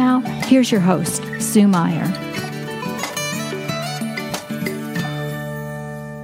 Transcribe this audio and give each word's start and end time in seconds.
now, 0.00 0.20
here's 0.46 0.72
your 0.72 0.80
host, 0.80 1.22
Sue 1.38 1.68
Meyer. 1.68 2.06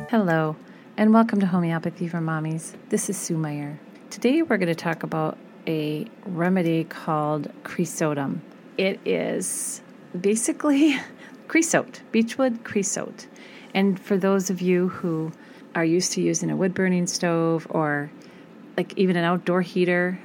Hello, 0.08 0.56
and 0.96 1.12
welcome 1.12 1.40
to 1.40 1.46
Homeopathy 1.46 2.08
for 2.08 2.16
Mommies. 2.16 2.74
This 2.88 3.10
is 3.10 3.18
Sue 3.18 3.36
Meyer. 3.36 3.78
Today, 4.08 4.40
we're 4.40 4.56
going 4.56 4.68
to 4.68 4.74
talk 4.74 5.02
about 5.02 5.36
a 5.66 6.06
remedy 6.24 6.84
called 6.84 7.52
creosotum. 7.64 8.38
It 8.78 8.98
is 9.04 9.82
basically 10.18 10.96
creosote, 11.48 12.00
beechwood 12.12 12.64
creosote. 12.64 13.26
And 13.74 14.00
for 14.00 14.16
those 14.16 14.48
of 14.48 14.62
you 14.62 14.88
who 14.88 15.32
are 15.74 15.84
used 15.84 16.12
to 16.12 16.22
using 16.22 16.50
a 16.50 16.56
wood 16.56 16.72
burning 16.72 17.06
stove 17.06 17.66
or 17.68 18.10
like 18.78 18.96
even 18.96 19.16
an 19.16 19.24
outdoor 19.24 19.60
heater, 19.60 20.18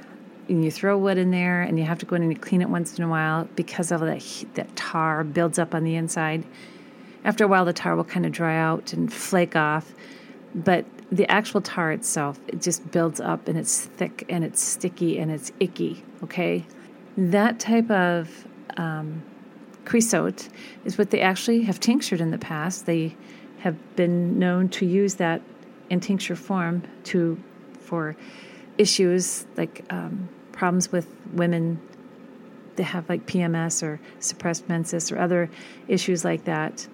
and 0.48 0.64
you 0.64 0.70
throw 0.70 0.96
wood 0.98 1.18
in 1.18 1.30
there 1.30 1.62
and 1.62 1.78
you 1.78 1.84
have 1.84 1.98
to 2.00 2.06
go 2.06 2.16
in 2.16 2.22
and 2.22 2.40
clean 2.40 2.62
it 2.62 2.68
once 2.68 2.98
in 2.98 3.04
a 3.04 3.08
while 3.08 3.48
because 3.56 3.92
of 3.92 4.00
that 4.00 4.44
that 4.54 4.74
tar 4.76 5.24
builds 5.24 5.58
up 5.58 5.74
on 5.74 5.84
the 5.84 5.94
inside. 5.94 6.44
After 7.24 7.44
a 7.44 7.48
while, 7.48 7.64
the 7.64 7.72
tar 7.72 7.94
will 7.94 8.04
kind 8.04 8.26
of 8.26 8.32
dry 8.32 8.56
out 8.56 8.92
and 8.92 9.12
flake 9.12 9.54
off, 9.54 9.94
but 10.54 10.84
the 11.10 11.30
actual 11.30 11.60
tar 11.60 11.92
itself 11.92 12.40
it 12.48 12.60
just 12.60 12.90
builds 12.90 13.20
up 13.20 13.46
and 13.46 13.58
it's 13.58 13.84
thick 13.84 14.24
and 14.28 14.44
it's 14.44 14.62
sticky 14.62 15.18
and 15.18 15.30
it's 15.30 15.52
icky. 15.60 16.04
Okay, 16.22 16.64
that 17.16 17.60
type 17.60 17.90
of 17.90 18.46
um, 18.76 19.22
creosote 19.84 20.48
is 20.84 20.98
what 20.98 21.10
they 21.10 21.20
actually 21.20 21.62
have 21.62 21.78
tinctured 21.80 22.20
in 22.20 22.30
the 22.30 22.38
past. 22.38 22.86
They 22.86 23.16
have 23.58 23.76
been 23.96 24.38
known 24.38 24.68
to 24.70 24.86
use 24.86 25.14
that 25.14 25.40
in 25.90 26.00
tincture 26.00 26.36
form 26.36 26.82
to 27.04 27.38
for 27.80 28.16
issues 28.82 29.46
like 29.56 29.84
um, 29.90 30.28
problems 30.50 30.90
with 30.90 31.06
women 31.32 31.80
that 32.76 32.84
have 32.84 33.08
like 33.08 33.26
PMS 33.26 33.82
or 33.82 34.00
suppressed 34.18 34.68
menses 34.68 35.12
or 35.12 35.18
other 35.18 35.48
issues 35.86 36.24
like 36.24 36.44
that. 36.44 36.86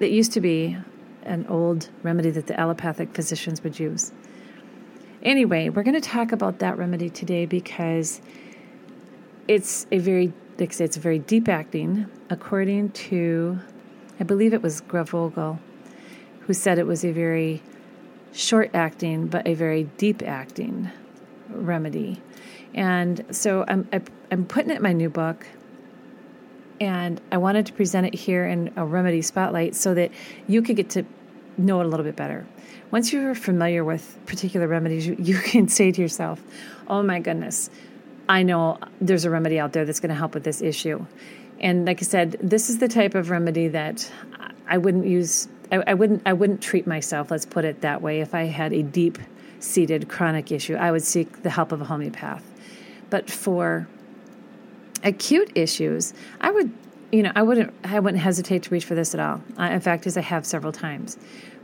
That 0.00 0.10
used 0.10 0.32
to 0.32 0.40
be 0.40 0.76
an 1.22 1.46
old 1.48 1.90
remedy 2.02 2.30
that 2.30 2.46
the 2.48 2.58
allopathic 2.58 3.14
physicians 3.14 3.62
would 3.62 3.78
use. 3.78 4.12
Anyway, 5.22 5.68
we're 5.68 5.82
going 5.82 6.00
to 6.00 6.08
talk 6.16 6.32
about 6.32 6.58
that 6.60 6.76
remedy 6.76 7.10
today 7.10 7.46
because 7.46 8.20
it's 9.46 9.86
a 9.90 9.98
very, 9.98 10.32
like 10.58 10.70
I 10.70 10.72
say, 10.72 10.84
it's 10.84 10.96
a 10.96 11.00
very 11.00 11.18
deep 11.18 11.48
acting. 11.48 12.06
According 12.30 12.90
to, 12.90 13.58
I 14.20 14.24
believe 14.24 14.52
it 14.54 14.62
was 14.62 14.80
Grauvogl, 14.80 15.58
who 16.40 16.52
said 16.52 16.78
it 16.78 16.86
was 16.86 17.04
a 17.04 17.12
very 17.12 17.62
short 18.32 18.70
acting 18.74 19.26
but 19.26 19.46
a 19.46 19.54
very 19.54 19.84
deep 19.84 20.22
acting 20.22 20.90
remedy. 21.50 22.20
And 22.74 23.24
so 23.30 23.64
I'm, 23.66 23.88
I'm 24.30 24.44
putting 24.46 24.70
it 24.70 24.76
in 24.76 24.82
my 24.82 24.92
new 24.92 25.10
book, 25.10 25.46
and 26.80 27.20
I 27.32 27.38
wanted 27.38 27.66
to 27.66 27.72
present 27.72 28.06
it 28.06 28.14
here 28.14 28.46
in 28.46 28.72
a 28.76 28.84
remedy 28.84 29.22
spotlight 29.22 29.74
so 29.74 29.94
that 29.94 30.10
you 30.46 30.62
could 30.62 30.76
get 30.76 30.90
to 30.90 31.04
know 31.56 31.80
it 31.80 31.86
a 31.86 31.88
little 31.88 32.04
bit 32.04 32.16
better. 32.16 32.46
Once 32.90 33.12
you're 33.12 33.34
familiar 33.34 33.84
with 33.84 34.18
particular 34.26 34.68
remedies, 34.68 35.06
you, 35.06 35.16
you 35.18 35.38
can 35.44 35.68
say 35.68 35.90
to 35.90 36.00
yourself, 36.00 36.42
oh 36.86 37.02
my 37.02 37.18
goodness, 37.18 37.70
I 38.28 38.42
know 38.42 38.78
there's 39.00 39.24
a 39.24 39.30
remedy 39.30 39.58
out 39.58 39.72
there 39.72 39.84
that's 39.84 40.00
going 40.00 40.10
to 40.10 40.14
help 40.14 40.34
with 40.34 40.44
this 40.44 40.60
issue. 40.62 41.04
And 41.60 41.86
like 41.86 42.00
I 42.00 42.04
said, 42.04 42.36
this 42.40 42.70
is 42.70 42.78
the 42.78 42.88
type 42.88 43.14
of 43.14 43.30
remedy 43.30 43.68
that 43.68 44.10
I 44.68 44.78
wouldn't 44.78 45.06
use. 45.06 45.48
I 45.70 45.94
wouldn't. 45.94 46.22
I 46.24 46.32
wouldn't 46.32 46.62
treat 46.62 46.86
myself. 46.86 47.30
Let's 47.30 47.44
put 47.44 47.64
it 47.64 47.82
that 47.82 48.00
way. 48.00 48.20
If 48.20 48.34
I 48.34 48.44
had 48.44 48.72
a 48.72 48.82
deep 48.82 49.18
seated 49.60 50.08
chronic 50.08 50.52
issue, 50.52 50.74
I 50.74 50.90
would 50.90 51.02
seek 51.02 51.42
the 51.42 51.50
help 51.50 51.72
of 51.72 51.80
a 51.80 51.84
homeopath. 51.84 52.44
But 53.10 53.30
for 53.30 53.88
acute 55.02 55.50
issues, 55.54 56.12
I 56.40 56.50
would, 56.50 56.72
you 57.12 57.22
know, 57.22 57.32
I 57.34 57.42
wouldn't, 57.42 57.72
I 57.84 58.00
wouldn't 58.00 58.22
hesitate 58.22 58.64
to 58.64 58.70
reach 58.70 58.84
for 58.84 58.94
this 58.94 59.14
at 59.14 59.20
all. 59.20 59.42
I, 59.56 59.72
in 59.72 59.80
fact, 59.80 60.06
as 60.06 60.16
I 60.16 60.22
have 60.22 60.44
several 60.46 60.72
times. 60.72 61.16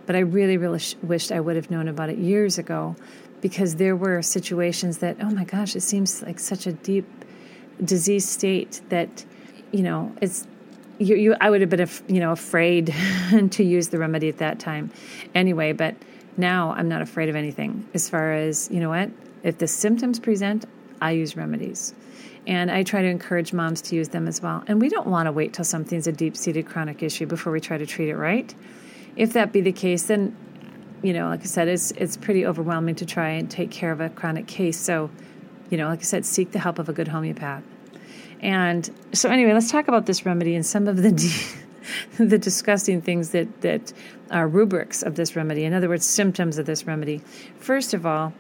But 0.07 0.17
I 0.17 0.21
really, 0.21 0.57
really 0.57 0.79
sh- 0.79 0.97
wished 1.03 1.33
I 1.33 1.41
would 1.41 1.57
have 1.57 1.71
known 1.71 1.89
about 1.89 2.11
it 2.11 2.19
years 2.19 2.59
ago, 2.59 2.97
because 3.41 3.75
there 3.77 3.95
were 3.95 4.23
situations 4.23 4.99
that, 4.99 5.19
oh 5.21 5.31
my 5.31 5.45
gosh, 5.45 5.77
it 5.77 5.83
seems 5.83 6.23
like 6.23 6.39
such 6.39 6.67
a 6.67 6.73
deep 6.73 7.07
disease 7.85 8.27
state 8.27 8.81
that, 8.89 9.25
you 9.71 9.83
know, 9.83 10.15
it's 10.23 10.47
you, 10.99 11.17
you 11.17 11.37
I 11.41 11.51
would 11.51 11.61
have 11.61 11.71
been, 11.71 11.89
you 12.09 12.21
know, 12.21 12.33
afraid 12.33 12.95
to 13.51 13.63
use 13.63 13.89
the 13.89 13.99
remedy 13.99 14.29
at 14.29 14.39
that 14.39 14.61
time, 14.61 14.91
anyway. 15.35 15.73
But 15.73 15.95
now 16.37 16.73
I'm 16.73 16.89
not 16.89 17.03
afraid 17.03 17.29
of 17.29 17.37
anything 17.37 17.89
as 17.95 18.09
far 18.09 18.33
as, 18.33 18.69
you 18.71 18.81
know 18.81 18.89
what, 18.89 19.11
if 19.43 19.59
the 19.59 19.67
symptoms 19.67 20.19
present, 20.19 20.65
I 21.01 21.13
use 21.13 21.37
remedies. 21.37 21.95
And 22.47 22.71
I 22.71 22.83
try 22.83 23.03
to 23.03 23.09
encourage 23.09 23.53
moms 23.53 23.81
to 23.83 23.97
use 23.97 24.09
them 24.09 24.29
as 24.29 24.43
well. 24.43 24.65
And 24.67 24.81
we 24.81 24.89
don't 24.89 25.07
want 25.07 25.27
to 25.27 25.33
wait 25.33 25.55
till 25.55 25.65
something's 25.65 26.07
a 26.07 26.13
deep 26.13 26.37
seated 26.37 26.67
chronic 26.67 27.03
issue 27.03 27.27
before 27.27 27.53
we 27.53 27.61
try 27.61 27.79
to 27.79 27.87
treat 27.87 28.09
it 28.09 28.17
right. 28.17 28.55
If 29.17 29.33
that 29.35 29.53
be 29.53 29.61
the 29.61 29.73
case, 29.73 30.05
then, 30.05 30.37
you 31.03 31.13
know, 31.13 31.29
like 31.29 31.41
I 31.41 31.45
said, 31.45 31.69
it's, 31.69 31.91
it's 31.93 32.17
pretty 32.17 32.45
overwhelming 32.45 32.97
to 32.97 33.07
try 33.07 33.31
and 33.31 33.51
take 33.51 33.71
care 33.71 33.93
of 33.93 34.01
a 34.01 34.11
chronic 34.11 34.47
case. 34.47 34.79
So, 34.79 35.11
you 35.71 35.79
know, 35.79 35.89
like 35.89 36.01
I 36.01 36.03
said, 36.03 36.27
seek 36.27 36.53
the 36.53 36.59
help 36.59 36.79
of 36.79 36.89
a 36.89 36.93
good 36.93 37.09
homeopath. 37.09 37.63
And 38.41 38.91
so, 39.13 39.31
anyway, 39.31 39.55
let's 39.55 39.71
talk 39.71 39.89
about 39.89 40.05
this 40.05 40.27
remedy 40.27 40.55
and 40.55 40.67
some 40.67 40.87
of 40.87 40.97
the. 40.99 41.55
the 42.19 42.39
disgusting 42.39 43.01
things 43.01 43.31
that, 43.31 43.61
that 43.63 43.93
are 44.31 44.49
rubrics 44.49 45.03
of 45.03 45.15
this 45.17 45.37
remedy. 45.37 45.65
In 45.65 45.73
other 45.73 45.89
words, 45.89 46.05
symptoms 46.05 46.59
of 46.59 46.67
this 46.67 46.87
remedy. 46.87 47.21
First 47.59 47.95
of 47.95 48.07
all, 48.07 48.33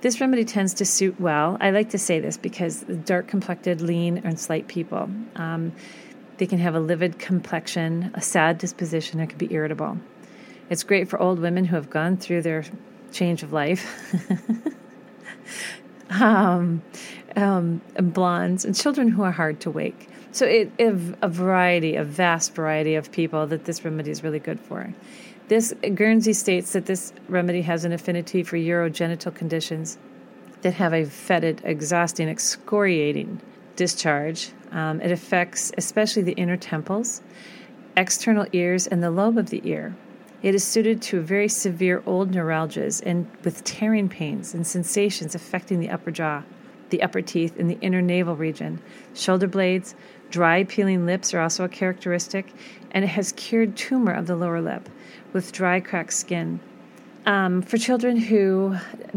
this 0.00 0.20
remedy 0.20 0.44
tends 0.44 0.74
to 0.74 0.84
suit 0.84 1.18
well. 1.18 1.56
I 1.60 1.70
like 1.70 1.90
to 1.90 1.98
say 1.98 2.20
this 2.20 2.36
because 2.36 2.82
dark 2.82 3.26
complected, 3.26 3.80
lean, 3.80 4.18
and 4.18 4.38
slight 4.38 4.68
people. 4.68 5.08
Um, 5.36 5.72
they 6.36 6.46
can 6.46 6.58
have 6.58 6.74
a 6.74 6.80
livid 6.80 7.18
complexion, 7.18 8.10
a 8.14 8.20
sad 8.20 8.58
disposition, 8.58 9.20
it 9.20 9.28
can 9.28 9.38
be 9.38 9.52
irritable. 9.52 9.98
It's 10.68 10.82
great 10.82 11.08
for 11.08 11.20
old 11.20 11.38
women 11.38 11.64
who 11.64 11.76
have 11.76 11.90
gone 11.90 12.16
through 12.16 12.42
their 12.42 12.64
change 13.12 13.42
of 13.42 13.52
life. 13.52 13.86
um, 16.10 16.82
um, 17.36 17.80
blondes 17.96 18.64
and 18.64 18.74
children 18.74 19.08
who 19.08 19.22
are 19.22 19.32
hard 19.32 19.60
to 19.60 19.70
wake. 19.70 20.08
So 20.34 20.46
it, 20.46 20.72
it, 20.78 20.92
a 21.22 21.28
variety, 21.28 21.94
a 21.94 22.02
vast 22.02 22.56
variety 22.56 22.96
of 22.96 23.12
people 23.12 23.46
that 23.46 23.66
this 23.66 23.84
remedy 23.84 24.10
is 24.10 24.24
really 24.24 24.40
good 24.40 24.58
for. 24.58 24.92
This 25.46 25.72
Guernsey 25.94 26.32
states 26.32 26.72
that 26.72 26.86
this 26.86 27.12
remedy 27.28 27.62
has 27.62 27.84
an 27.84 27.92
affinity 27.92 28.42
for 28.42 28.56
urogenital 28.56 29.32
conditions 29.32 29.96
that 30.62 30.74
have 30.74 30.92
a 30.92 31.04
fetid, 31.04 31.60
exhausting, 31.62 32.28
excoriating 32.28 33.40
discharge. 33.76 34.50
Um, 34.72 35.00
it 35.00 35.12
affects 35.12 35.70
especially 35.78 36.22
the 36.22 36.32
inner 36.32 36.56
temples, 36.56 37.22
external 37.96 38.46
ears, 38.52 38.88
and 38.88 39.04
the 39.04 39.12
lobe 39.12 39.38
of 39.38 39.50
the 39.50 39.62
ear. 39.62 39.94
It 40.42 40.56
is 40.56 40.64
suited 40.64 41.00
to 41.02 41.20
very 41.20 41.48
severe 41.48 42.02
old 42.06 42.32
neuralgias 42.32 43.00
and 43.06 43.30
with 43.44 43.62
tearing 43.62 44.08
pains 44.08 44.52
and 44.52 44.66
sensations 44.66 45.36
affecting 45.36 45.78
the 45.78 45.90
upper 45.90 46.10
jaw, 46.10 46.42
the 46.94 47.02
upper 47.02 47.20
teeth, 47.20 47.56
in 47.56 47.66
the 47.66 47.78
inner 47.80 48.00
navel 48.00 48.36
region, 48.36 48.80
shoulder 49.14 49.48
blades, 49.48 49.94
Dry, 50.30 50.64
peeling 50.64 51.06
lips 51.06 51.32
are 51.32 51.40
also 51.40 51.62
a 51.62 51.68
characteristic, 51.68 52.52
and 52.90 53.04
it 53.04 53.08
has 53.08 53.30
cured 53.32 53.76
tumor 53.76 54.12
of 54.12 54.26
the 54.26 54.34
lower 54.34 54.60
lip 54.60 54.88
with 55.32 55.52
dry, 55.52 55.78
cracked 55.78 56.12
skin. 56.12 56.58
Um, 57.24 57.62
for 57.62 57.78
children 57.78 58.16
who 58.16 58.76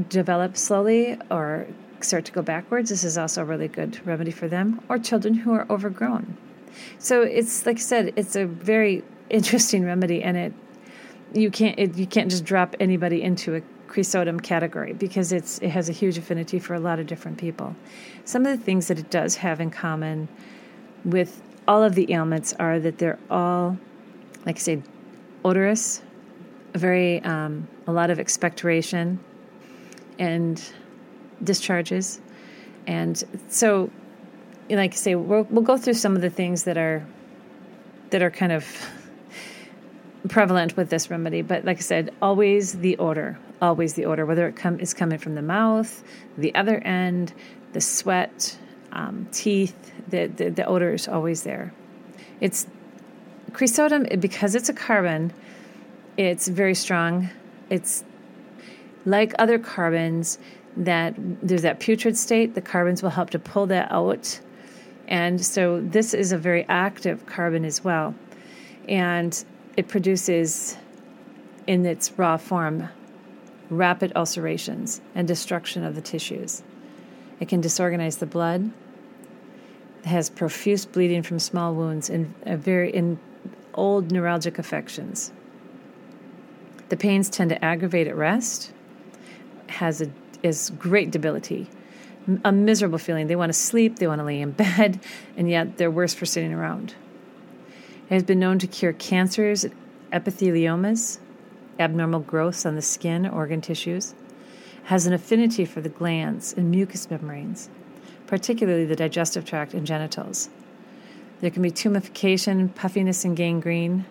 develop 0.10 0.56
slowly 0.56 1.18
or 1.32 1.66
start 2.02 2.26
to 2.26 2.32
go 2.32 2.44
backwards, 2.44 2.92
this 2.92 3.04
is 3.04 3.18
also 3.18 3.42
a 3.42 3.46
really 3.46 3.68
good 3.68 4.00
remedy 4.06 4.30
for 4.30 4.48
them, 4.48 4.80
or 4.90 5.00
children 5.00 5.34
who 5.34 5.54
are 5.54 5.66
overgrown. 5.72 6.38
So 7.00 7.24
it's 7.24 7.66
like 7.66 7.78
I 7.78 7.82
said, 7.82 8.14
it's 8.16 8.36
a 8.36 8.46
very 8.46 9.04
interesting 9.32 9.86
remedy, 9.86 10.22
and 10.22 10.38
it 10.38 10.54
you 11.34 11.50
can't 11.50 11.80
it, 11.80 11.98
you 11.98 12.06
can't 12.06 12.30
just 12.30 12.46
drop 12.46 12.76
anybody 12.80 13.24
into 13.24 13.56
a 13.56 13.62
creosotum 13.88 14.42
category 14.42 14.94
because 14.94 15.32
it's 15.32 15.60
it 15.60 15.70
has 15.70 15.90
a 15.90 15.92
huge 15.92 16.18
affinity 16.18 16.60
for 16.60 16.74
a 16.74 16.80
lot 16.80 17.00
of 17.00 17.08
different 17.08 17.38
people. 17.38 17.76
Some 18.26 18.46
of 18.46 18.58
the 18.58 18.64
things 18.64 18.88
that 18.88 19.00
it 19.00 19.10
does 19.10 19.36
have 19.38 19.60
in 19.60 19.72
common 19.72 20.28
with 21.06 21.42
all 21.68 21.84
of 21.84 21.96
the 21.96 22.12
ailments 22.12 22.54
are 22.54 22.80
that 22.80 22.98
they're 22.98 23.20
all, 23.30 23.78
like 24.46 24.58
I 24.58 24.60
say, 24.60 24.84
odorous, 25.44 26.02
very 26.74 27.22
um, 27.24 27.68
a 27.88 27.92
lot 27.92 28.10
of 28.10 28.20
expectoration 28.20 29.20
and 30.20 30.62
discharges, 31.44 32.20
and 32.88 33.22
so, 33.50 33.90
like 34.70 34.94
I 34.94 34.96
say, 34.96 35.16
we'll, 35.16 35.44
we'll 35.50 35.64
go 35.64 35.78
through 35.78 35.94
some 35.96 36.16
of 36.16 36.22
the 36.22 36.30
things 36.30 36.64
that 36.64 36.78
are 36.78 37.06
that 38.10 38.22
are 38.22 38.32
kind 38.32 38.52
of 38.52 38.66
prevalent 40.28 40.76
with 40.76 40.90
this 40.90 41.10
remedy. 41.10 41.42
But 41.42 41.66
like 41.66 41.78
I 41.78 41.82
said, 41.82 42.14
always 42.22 42.80
the 42.80 42.98
odor, 42.98 43.38
always 43.62 43.94
the 43.94 44.06
odor, 44.06 44.26
whether 44.26 44.48
it 44.48 44.56
come, 44.56 44.80
is 44.80 44.94
coming 44.94 45.18
from 45.18 45.36
the 45.36 45.42
mouth, 45.42 46.04
the 46.38 46.54
other 46.56 46.80
end, 46.80 47.34
the 47.74 47.82
sweat, 47.82 48.58
um, 48.92 49.28
teeth, 49.32 49.94
the, 50.08 50.28
the, 50.28 50.50
the 50.50 50.66
odor 50.66 50.94
is 50.94 51.08
always 51.08 51.44
there. 51.44 51.74
It's 52.40 52.68
Creosotum, 53.52 54.20
because 54.20 54.56
it's 54.56 54.70
a 54.70 54.74
carbon, 54.74 55.34
it's 56.18 56.48
very 56.48 56.76
strong. 56.76 57.30
It's 57.70 58.04
like 59.06 59.34
other 59.40 59.58
carbons 59.58 60.38
that 60.76 61.16
there's 61.18 61.64
that 61.64 61.80
putrid 61.80 62.18
state, 62.18 62.54
the 62.54 62.62
carbons 62.62 63.02
will 63.02 63.10
help 63.10 63.32
to 63.32 63.40
pull 63.40 63.66
that 63.68 63.92
out. 63.92 64.40
And 65.08 65.44
so 65.44 65.82
this 65.82 66.14
is 66.14 66.32
a 66.32 66.38
very 66.38 66.66
active 66.68 67.26
carbon 67.26 67.66
as 67.66 67.84
well. 67.84 68.14
And 68.88 69.44
it 69.78 69.88
produces, 69.88 70.76
in 71.68 71.86
its 71.86 72.12
raw 72.18 72.36
form, 72.36 72.90
rapid 73.70 74.12
ulcerations 74.16 75.02
and 75.14 75.28
destruction 75.28 75.84
of 75.84 75.94
the 75.94 76.02
tissues. 76.02 76.64
It 77.40 77.48
can 77.48 77.62
disorganize 77.62 78.18
the 78.18 78.26
blood. 78.26 78.72
Has 80.06 80.30
profuse 80.30 80.86
bleeding 80.86 81.22
from 81.22 81.38
small 81.38 81.76
wounds 81.76 82.10
in 82.10 82.34
uh, 82.46 82.56
very 82.56 82.90
in 82.90 83.20
old 83.74 84.10
neuralgic 84.10 84.58
affections. 84.58 85.32
The 86.90 86.98
pains 86.98 87.30
tend 87.30 87.50
to 87.50 87.64
aggravate 87.64 88.08
at 88.08 88.16
rest. 88.16 88.72
Has 89.68 90.02
a 90.02 90.10
is 90.44 90.72
great 90.78 91.12
debility, 91.12 91.70
a 92.46 92.52
miserable 92.52 92.98
feeling. 92.98 93.28
They 93.28 93.36
want 93.36 93.50
to 93.50 93.58
sleep, 93.58 94.00
they 94.00 94.08
want 94.08 94.20
to 94.20 94.26
lay 94.26 94.40
in 94.40 94.52
bed, 94.64 95.00
and 95.36 95.50
yet 95.50 95.78
they're 95.78 95.92
worse 95.92 96.14
for 96.14 96.26
sitting 96.26 96.54
around. 96.54 96.96
It 98.10 98.14
has 98.14 98.24
been 98.24 98.40
known 98.40 98.58
to 98.60 98.68
cure 98.68 98.94
cancers, 98.94 99.66
epitheliomas, 100.14 101.20
abnormal 101.78 102.22
growths 102.22 102.66
on 102.66 102.76
the 102.76 102.82
skin, 102.82 103.28
organ 103.28 103.60
tissues, 103.60 104.16
has 104.86 105.06
an 105.06 105.14
affinity 105.14 105.66
for 105.66 105.82
the 105.82 105.90
glands 105.90 106.54
and 106.54 106.72
mucous 106.72 107.10
membranes, 107.10 107.70
particularly 108.26 108.86
the 108.86 108.96
digestive 108.96 109.44
tract 109.44 109.74
and 109.74 109.86
genitals. 109.86 110.50
There 111.42 111.52
can 111.52 111.62
be 111.62 111.70
tumefication, 111.70 112.74
puffiness, 112.74 113.26
and 113.26 113.36
gangrene. 113.36 114.06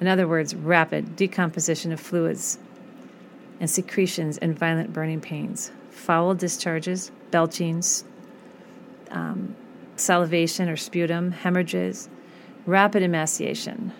In 0.00 0.06
other 0.06 0.28
words, 0.28 0.54
rapid 0.54 1.16
decomposition 1.16 1.92
of 1.92 2.00
fluids 2.00 2.58
and 3.58 3.70
secretions 3.70 4.36
and 4.36 4.56
violent 4.56 4.92
burning 4.92 5.22
pains, 5.22 5.72
foul 5.90 6.34
discharges, 6.34 7.10
belchings, 7.30 8.04
um, 9.10 9.56
salivation 9.96 10.68
or 10.68 10.76
sputum, 10.76 11.32
hemorrhages, 11.32 12.10
rapid 12.68 13.02
emaciation. 13.02 13.92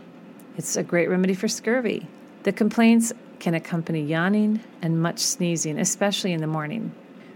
It's 0.59 0.77
a 0.77 0.83
great 0.83 1.09
remedy 1.09 1.33
for 1.33 1.49
scurvy. 1.49 2.07
The 2.43 2.53
complaints 2.53 3.15
can 3.39 3.55
accompany 3.55 4.03
yawning 4.03 4.61
and 4.83 5.01
much 5.01 5.21
sneezing, 5.21 5.79
especially 5.79 6.35
in 6.35 6.43
the 6.43 6.47
morning. 6.47 6.93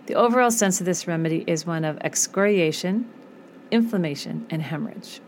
The 0.07 0.15
overall 0.15 0.51
sense 0.51 0.79
of 0.81 0.85
this 0.85 1.09
remedy 1.09 1.43
is 1.47 1.67
one 1.67 1.87
of 1.87 1.97
excoriation, 2.03 3.09
inflammation, 3.71 4.47
and 4.51 4.61
hemorrhage. 4.61 5.21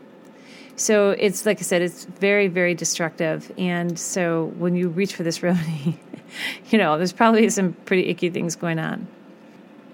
So 0.76 1.12
it's 1.12 1.46
like 1.46 1.60
I 1.60 1.62
said, 1.62 1.80
it's 1.80 2.04
very, 2.04 2.48
very 2.48 2.74
destructive. 2.74 3.50
And 3.56 3.98
so 3.98 4.52
when 4.58 4.76
you 4.76 4.90
reach 4.90 5.14
for 5.14 5.22
this 5.22 5.42
remedy, 5.42 5.98
you 6.68 6.76
know, 6.76 6.98
there's 6.98 7.14
probably 7.14 7.48
some 7.48 7.72
pretty 7.86 8.10
icky 8.10 8.28
things 8.28 8.56
going 8.56 8.78
on. 8.78 9.06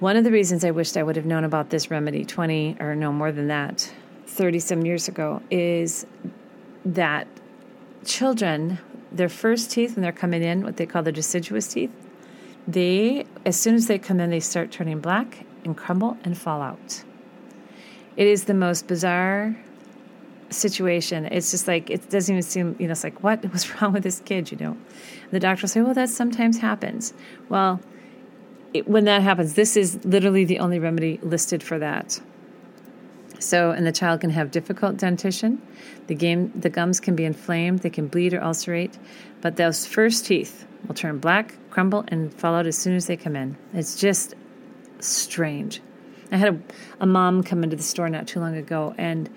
One 0.01 0.17
of 0.17 0.25
the 0.25 0.33
reasons 0.33 0.65
I 0.65 0.73
wished 0.73 0.97
I 0.97 1.05
would 1.05 1.15
have 1.15 1.27
known 1.27 1.45
about 1.45 1.71
this 1.71 1.89
remedy 1.89 2.25
20 2.25 2.79
or 2.81 2.97
no 2.97 3.13
more 3.13 3.31
than 3.31 3.47
that, 3.49 3.93
30 4.31 4.59
some 4.61 4.87
years 4.87 5.09
ago, 5.09 5.43
is 5.51 6.07
that 6.85 7.27
children, 8.05 8.79
their 9.13 9.29
first 9.29 9.71
teeth, 9.71 9.97
when 9.97 10.03
they're 10.03 10.13
coming 10.13 10.43
in, 10.43 10.63
what 10.63 10.77
they 10.77 10.87
call 10.87 11.03
the 11.03 11.13
deciduous 11.13 11.69
teeth, 11.69 11.91
they, 12.67 13.27
as 13.45 13.59
soon 13.59 13.75
as 13.75 13.87
they 13.87 13.99
come 13.99 14.21
in, 14.21 14.31
they 14.31 14.41
start 14.41 14.71
turning 14.71 15.01
black 15.01 15.45
and 15.65 15.77
crumble 15.77 16.17
and 16.25 16.39
fall 16.39 16.63
out. 16.63 17.03
It 18.17 18.27
is 18.27 18.45
the 18.45 18.55
most 18.55 18.87
bizarre 18.87 19.57
situation. 20.51 21.27
It's 21.27 21.51
just 21.51 21.67
like 21.67 21.91
it 21.91 22.11
doesn't 22.11 22.35
even 22.35 22.43
seem, 22.43 22.77
you 22.79 22.87
know, 22.87 22.93
it's 22.93 23.05
like 23.05 23.23
what 23.23 23.45
was 23.53 23.81
wrong 23.81 23.93
with 23.93 24.03
this 24.03 24.21
kid, 24.21 24.51
you 24.51 24.59
know? 24.59 24.73
And 24.73 25.31
the 25.33 25.41
doctor 25.41 25.63
will 25.63 25.69
say, 25.69 25.81
well, 25.81 25.95
that 25.95 26.11
sometimes 26.11 26.59
happens. 26.59 27.13
Well, 27.49 27.81
it, 28.73 28.89
when 28.89 29.05
that 29.05 29.23
happens, 29.23 29.55
this 29.55 29.77
is 29.77 30.05
literally 30.05 30.45
the 30.45 30.59
only 30.61 30.79
remedy 30.79 31.19
listed 31.23 31.63
for 31.63 31.79
that. 31.79 32.21
So, 33.41 33.71
and 33.71 33.87
the 33.87 33.93
child 33.93 34.21
can 34.21 34.31
have 34.31 34.51
difficult 34.51 34.99
dentition. 34.99 35.61
The 36.07 36.15
game, 36.15 36.53
the 36.55 36.71
gums 36.71 37.01
can 37.01 37.17
be 37.17 37.25
inflamed. 37.25 37.81
They 37.81 37.91
can 37.91 38.07
bleed 38.07 38.35
or 38.35 38.43
ulcerate, 38.43 38.99
but 39.41 39.57
those 39.57 39.87
first 39.87 40.27
teeth 40.27 40.67
will 40.87 40.95
turn 40.95 41.19
black, 41.19 41.55
crumble, 41.71 42.05
and 42.09 42.33
fall 42.33 42.55
out 42.55 42.67
as 42.67 42.77
soon 42.77 42.95
as 42.95 43.07
they 43.07 43.17
come 43.17 43.37
in. 43.37 43.57
It's 43.73 43.97
just 43.97 44.35
strange. 45.01 45.81
I 46.31 46.37
had 46.37 46.55
a, 46.55 46.61
a 47.01 47.07
mom 47.07 47.43
come 47.43 47.65
into 47.65 47.77
the 47.77 47.83
store 47.83 48.09
not 48.09 48.27
too 48.27 48.41
long 48.41 48.57
ago, 48.57 48.95
and 48.99 49.29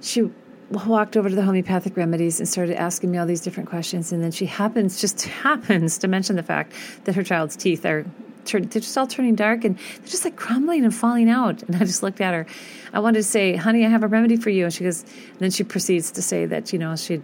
she 0.00 0.30
walked 0.70 1.16
over 1.16 1.28
to 1.28 1.34
the 1.34 1.42
homeopathic 1.42 1.96
remedies 1.96 2.40
and 2.40 2.48
started 2.48 2.76
asking 2.76 3.10
me 3.10 3.18
all 3.18 3.26
these 3.26 3.40
different 3.40 3.68
questions. 3.68 4.12
And 4.12 4.22
then 4.22 4.32
she 4.32 4.46
happens, 4.46 5.00
just 5.00 5.22
happens 5.42 5.98
to 5.98 6.08
mention 6.08 6.36
the 6.36 6.42
fact 6.42 6.72
that 7.04 7.14
her 7.14 7.22
child's 7.22 7.56
teeth 7.56 7.86
are 7.86 8.04
they're 8.52 8.80
just 8.80 8.96
all 8.96 9.06
turning 9.06 9.34
dark 9.34 9.64
and 9.64 9.78
they're 9.78 10.08
just 10.08 10.24
like 10.24 10.36
crumbling 10.36 10.84
and 10.84 10.94
falling 10.94 11.28
out. 11.28 11.62
And 11.62 11.76
I 11.76 11.80
just 11.80 12.02
looked 12.02 12.20
at 12.20 12.34
her. 12.34 12.46
I 12.92 13.00
wanted 13.00 13.18
to 13.18 13.24
say, 13.24 13.56
honey, 13.56 13.84
I 13.84 13.88
have 13.88 14.02
a 14.02 14.08
remedy 14.08 14.36
for 14.36 14.50
you. 14.50 14.64
And 14.64 14.72
she 14.72 14.84
goes, 14.84 15.02
and 15.02 15.38
then 15.40 15.50
she 15.50 15.64
proceeds 15.64 16.10
to 16.12 16.22
say 16.22 16.46
that, 16.46 16.72
you 16.72 16.78
know, 16.78 16.96
she'd, 16.96 17.22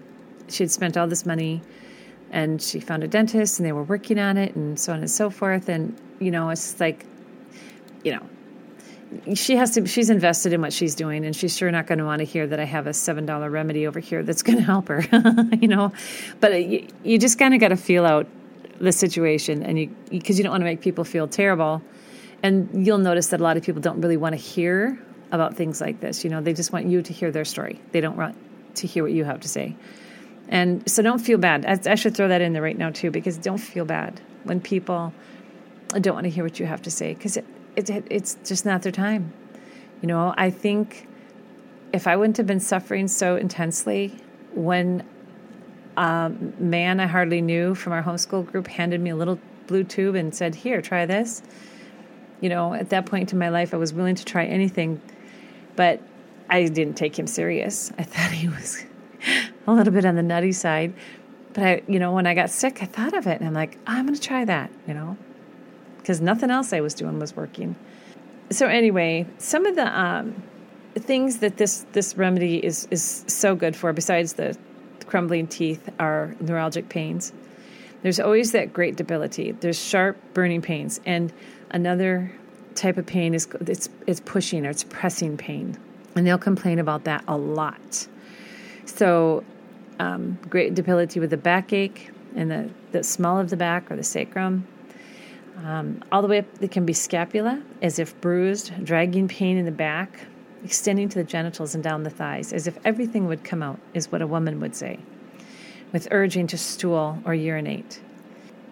she'd 0.48 0.70
spent 0.70 0.96
all 0.96 1.06
this 1.06 1.24
money 1.24 1.62
and 2.30 2.60
she 2.60 2.80
found 2.80 3.04
a 3.04 3.08
dentist 3.08 3.58
and 3.58 3.66
they 3.66 3.72
were 3.72 3.84
working 3.84 4.19
on 4.19 4.36
it 4.36 4.54
and 4.56 4.78
so 4.78 4.92
on 4.92 5.00
and 5.00 5.10
so 5.10 5.30
forth. 5.30 5.69
And, 5.69 5.96
you 6.19 6.30
know, 6.30 6.50
it's 6.50 6.78
like, 6.80 7.04
you 8.04 8.12
know, 8.12 8.26
she 9.34 9.56
has 9.56 9.72
to 9.72 9.86
she's 9.86 10.10
invested 10.10 10.52
in 10.52 10.60
what 10.60 10.72
she's 10.72 10.94
doing 10.94 11.25
and 11.25 11.36
she's 11.36 11.56
sure 11.56 11.70
not 11.70 11.86
going 11.86 11.98
to 11.98 12.04
want 12.04 12.20
to 12.20 12.25
hear 12.25 12.46
that 12.46 12.58
i 12.58 12.64
have 12.64 12.86
a 12.86 12.94
seven 12.94 13.26
dollar 13.26 13.50
remedy 13.50 13.86
over 13.86 14.00
here 14.00 14.22
that's 14.22 14.42
going 14.42 14.56
to 14.56 14.64
help 14.64 14.88
her 14.88 15.04
you 15.60 15.68
know 15.68 15.92
but 16.40 16.52
uh, 16.52 16.56
you, 16.56 16.86
you 17.04 17.18
just 17.18 17.38
kind 17.38 17.54
of 17.54 17.60
got 17.60 17.68
to 17.68 17.76
feel 17.76 18.06
out 18.06 18.26
the 18.82 18.93
situation 18.93 19.62
and 19.62 19.79
you 19.79 19.87
because 20.11 20.38
you 20.38 20.43
don't 20.43 20.50
want 20.50 20.61
to 20.61 20.67
make 20.67 20.81
people 20.81 21.05
feel 21.05 21.29
terrible. 21.29 21.81
And 22.43 22.84
you'll 22.84 22.99
notice 22.99 23.29
that 23.29 23.40
a 23.40 23.43
lot 23.43 23.56
of 23.56 23.62
people 23.62 23.81
don't 23.81 24.00
really 24.00 24.17
want 24.17 24.32
to 24.32 24.37
hear 24.37 24.99
about 25.31 25.55
things 25.55 25.81
like 25.81 26.00
this 26.00 26.25
you 26.25 26.31
know? 26.31 26.40
They 26.40 26.52
just 26.52 26.73
want 26.73 26.87
you 26.87 27.00
to 27.00 27.12
hear 27.12 27.31
their 27.31 27.44
story. 27.44 27.81
They 27.93 28.00
don't 28.00 28.17
want 28.17 28.37
to 28.76 28.87
hear 28.87 29.05
what 29.05 29.12
you 29.12 29.25
have 29.25 29.40
to 29.40 29.49
say. 29.49 29.76
And 30.49 30.88
so 30.90 31.02
don't 31.02 31.21
feel 31.21 31.38
bad. 31.38 31.64
I, 31.64 31.92
I 31.92 31.95
should 31.95 32.16
throw 32.16 32.28
that 32.28 32.40
in 32.40 32.52
there 32.52 32.62
right 32.62 32.76
now 32.76 32.90
too 32.90 33.11
because 33.11 33.38
don't 33.38 33.59
feel 33.59 33.85
bad 33.85 34.21
when 34.42 34.61
people 34.61 35.14
don't 35.90 36.14
want 36.14 36.25
to 36.25 36.30
hear 36.30 36.42
what 36.42 36.59
you 36.59 36.66
have 36.66 36.83
to 36.83 36.90
say 36.90 37.14
because 37.14 37.37
it, 37.37 37.45
it, 37.76 37.88
it, 37.88 38.04
it's 38.11 38.37
just 38.45 38.66
not 38.66 38.83
their 38.83 38.92
time. 38.92 39.33
You 40.00 40.09
know, 40.09 40.35
I 40.37 40.50
think 40.50 41.06
if 41.92 42.09
I 42.09 42.16
wouldn't 42.16 42.37
have 42.38 42.47
been 42.47 42.61
suffering 42.61 43.06
so 43.06 43.37
intensely 43.37 44.18
when 44.54 45.06
um, 45.96 46.54
man 46.58 47.00
I 47.00 47.06
hardly 47.06 47.40
knew 47.40 47.75
from 47.75 47.92
our 47.92 48.02
homeschool 48.02 48.50
group 48.50 48.68
handed 48.68 49.00
me 49.00 49.11
a 49.11 49.16
little 49.16 49.38
blue 49.66 49.84
tube 49.84 50.14
and 50.14 50.34
said, 50.34 50.54
Here, 50.54 50.82
try 50.82 51.06
this. 51.06 51.42
You 52.40 52.49
know, 52.49 52.75
at 52.75 52.90
that 52.90 53.06
point 53.06 53.32
in 53.32 53.38
my 53.38 53.50
life, 53.50 53.72
I 53.72 53.76
was 53.76 53.92
willing 53.92 54.16
to 54.16 54.25
try 54.25 54.44
anything, 54.44 55.00
but 55.76 56.00
I 56.50 56.66
didn't 56.66 56.94
take 56.94 57.18
him 57.18 57.26
serious. 57.26 57.92
I 57.99 58.02
thought 58.04 58.32
he 58.32 58.49
was 58.49 58.84
a 59.66 59.72
little 59.72 59.92
bit 59.92 60.04
on 60.04 60.16
the 60.16 60.22
nutty 60.22 60.52
side. 60.52 60.94
But 61.52 61.64
I, 61.64 61.82
you 61.87 61.99
know, 61.99 62.12
when 62.12 62.26
I 62.26 62.34
got 62.34 62.50
sick, 62.50 62.82
I 62.82 62.87
thought 62.87 63.14
of 63.14 63.26
it 63.26 63.38
and 63.38 63.46
I'm 63.46 63.54
like, 63.54 63.78
I'm 63.87 64.06
going 64.06 64.14
to 64.14 64.20
try 64.20 64.44
that, 64.46 64.70
you 64.87 64.94
know 64.94 65.16
because 66.02 66.20
nothing 66.20 66.50
else 66.50 66.72
I 66.72 66.80
was 66.80 66.94
doing 66.94 67.18
was 67.18 67.34
working. 67.34 67.76
So 68.50 68.66
anyway, 68.66 69.26
some 69.38 69.64
of 69.64 69.76
the 69.76 69.99
um, 69.99 70.42
things 70.96 71.38
that 71.38 71.56
this 71.56 71.87
this 71.92 72.16
remedy 72.16 72.56
is 72.58 72.87
is 72.90 73.25
so 73.28 73.54
good 73.54 73.75
for, 73.75 73.92
besides 73.92 74.34
the 74.34 74.56
crumbling 75.04 75.47
teeth, 75.47 75.88
are 75.99 76.35
neuralgic 76.42 76.88
pains. 76.88 77.32
There's 78.02 78.18
always 78.18 78.52
that 78.52 78.73
great 78.73 78.97
debility. 78.97 79.52
There's 79.52 79.78
sharp 79.78 80.16
burning 80.35 80.62
pains, 80.62 81.00
and 81.06 81.32
another 81.71 82.32
type 82.75 82.97
of 82.97 83.06
pain 83.06 83.35
is 83.35 83.47
it's 83.61 83.88
it's 84.06 84.21
pushing 84.21 84.66
or 84.66 84.71
it's 84.71 84.85
pressing 84.85 85.37
pain, 85.37 85.76
and 86.16 86.26
they'll 86.26 86.38
complain 86.38 86.78
about 86.78 87.04
that 87.04 87.25
a 87.28 87.37
lot. 87.37 88.09
So, 88.87 89.44
um, 89.99 90.38
great 90.50 90.75
debility 90.75 91.21
with 91.21 91.30
the 91.30 91.37
backache 91.37 92.11
and 92.35 92.50
the 92.50 92.71
the 92.90 93.04
small 93.04 93.38
of 93.38 93.50
the 93.50 93.56
back 93.56 93.90
or 93.90 93.97
the 93.97 94.02
sacrum 94.02 94.66
um, 95.59 96.02
all 96.11 96.23
the 96.23 96.28
way 96.28 96.38
up, 96.38 96.47
it 96.61 96.71
can 96.71 96.85
be 96.85 96.92
scapula, 96.92 97.62
as 97.82 97.99
if 97.99 98.18
bruised, 98.21 98.73
dragging 98.85 99.28
pain 99.28 99.56
in 99.56 99.64
the 99.64 99.73
back, 99.73 100.26
extending 100.64 101.09
to 101.09 101.19
the 101.19 101.25
genitals 101.25 101.75
and 101.75 101.83
down 101.83 102.02
the 102.02 102.11
thighs, 102.11 102.52
as 102.52 102.66
if 102.66 102.78
everything 102.85 103.26
would 103.26 103.42
come 103.45 103.62
out, 103.62 103.78
is 103.95 104.11
what 104.12 104.23
a 104.23 104.26
woman 104.26 104.61
would 104.61 104.75
say, 104.75 104.99
with 105.92 106.09
urging 106.11 106.47
to 106.47 106.59
stool 106.59 107.19
or 107.25 107.35
urinate. 107.35 108.00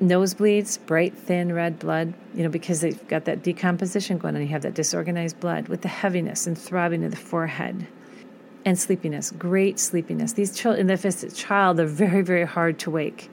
Nosebleeds, 0.00 0.78
bright, 0.86 1.14
thin 1.14 1.52
red 1.52 1.78
blood, 1.78 2.14
you 2.34 2.42
know, 2.42 2.48
because 2.48 2.80
they've 2.80 3.06
got 3.08 3.26
that 3.26 3.42
decomposition 3.42 4.16
going 4.16 4.34
on, 4.34 4.40
you 4.40 4.48
have 4.48 4.62
that 4.62 4.74
disorganized 4.74 5.38
blood 5.40 5.68
with 5.68 5.82
the 5.82 5.88
heaviness 5.88 6.46
and 6.46 6.56
throbbing 6.56 7.04
of 7.04 7.10
the 7.10 7.16
forehead. 7.18 7.86
and 8.64 8.78
sleepiness, 8.78 9.30
great 9.32 9.78
sleepiness. 9.78 10.32
These 10.32 10.56
children, 10.56 10.90
if 10.90 11.04
it's 11.04 11.22
a 11.22 11.30
child, 11.30 11.76
they're 11.76 11.86
very, 11.86 12.22
very 12.22 12.44
hard 12.46 12.78
to 12.80 12.90
wake. 12.90 13.30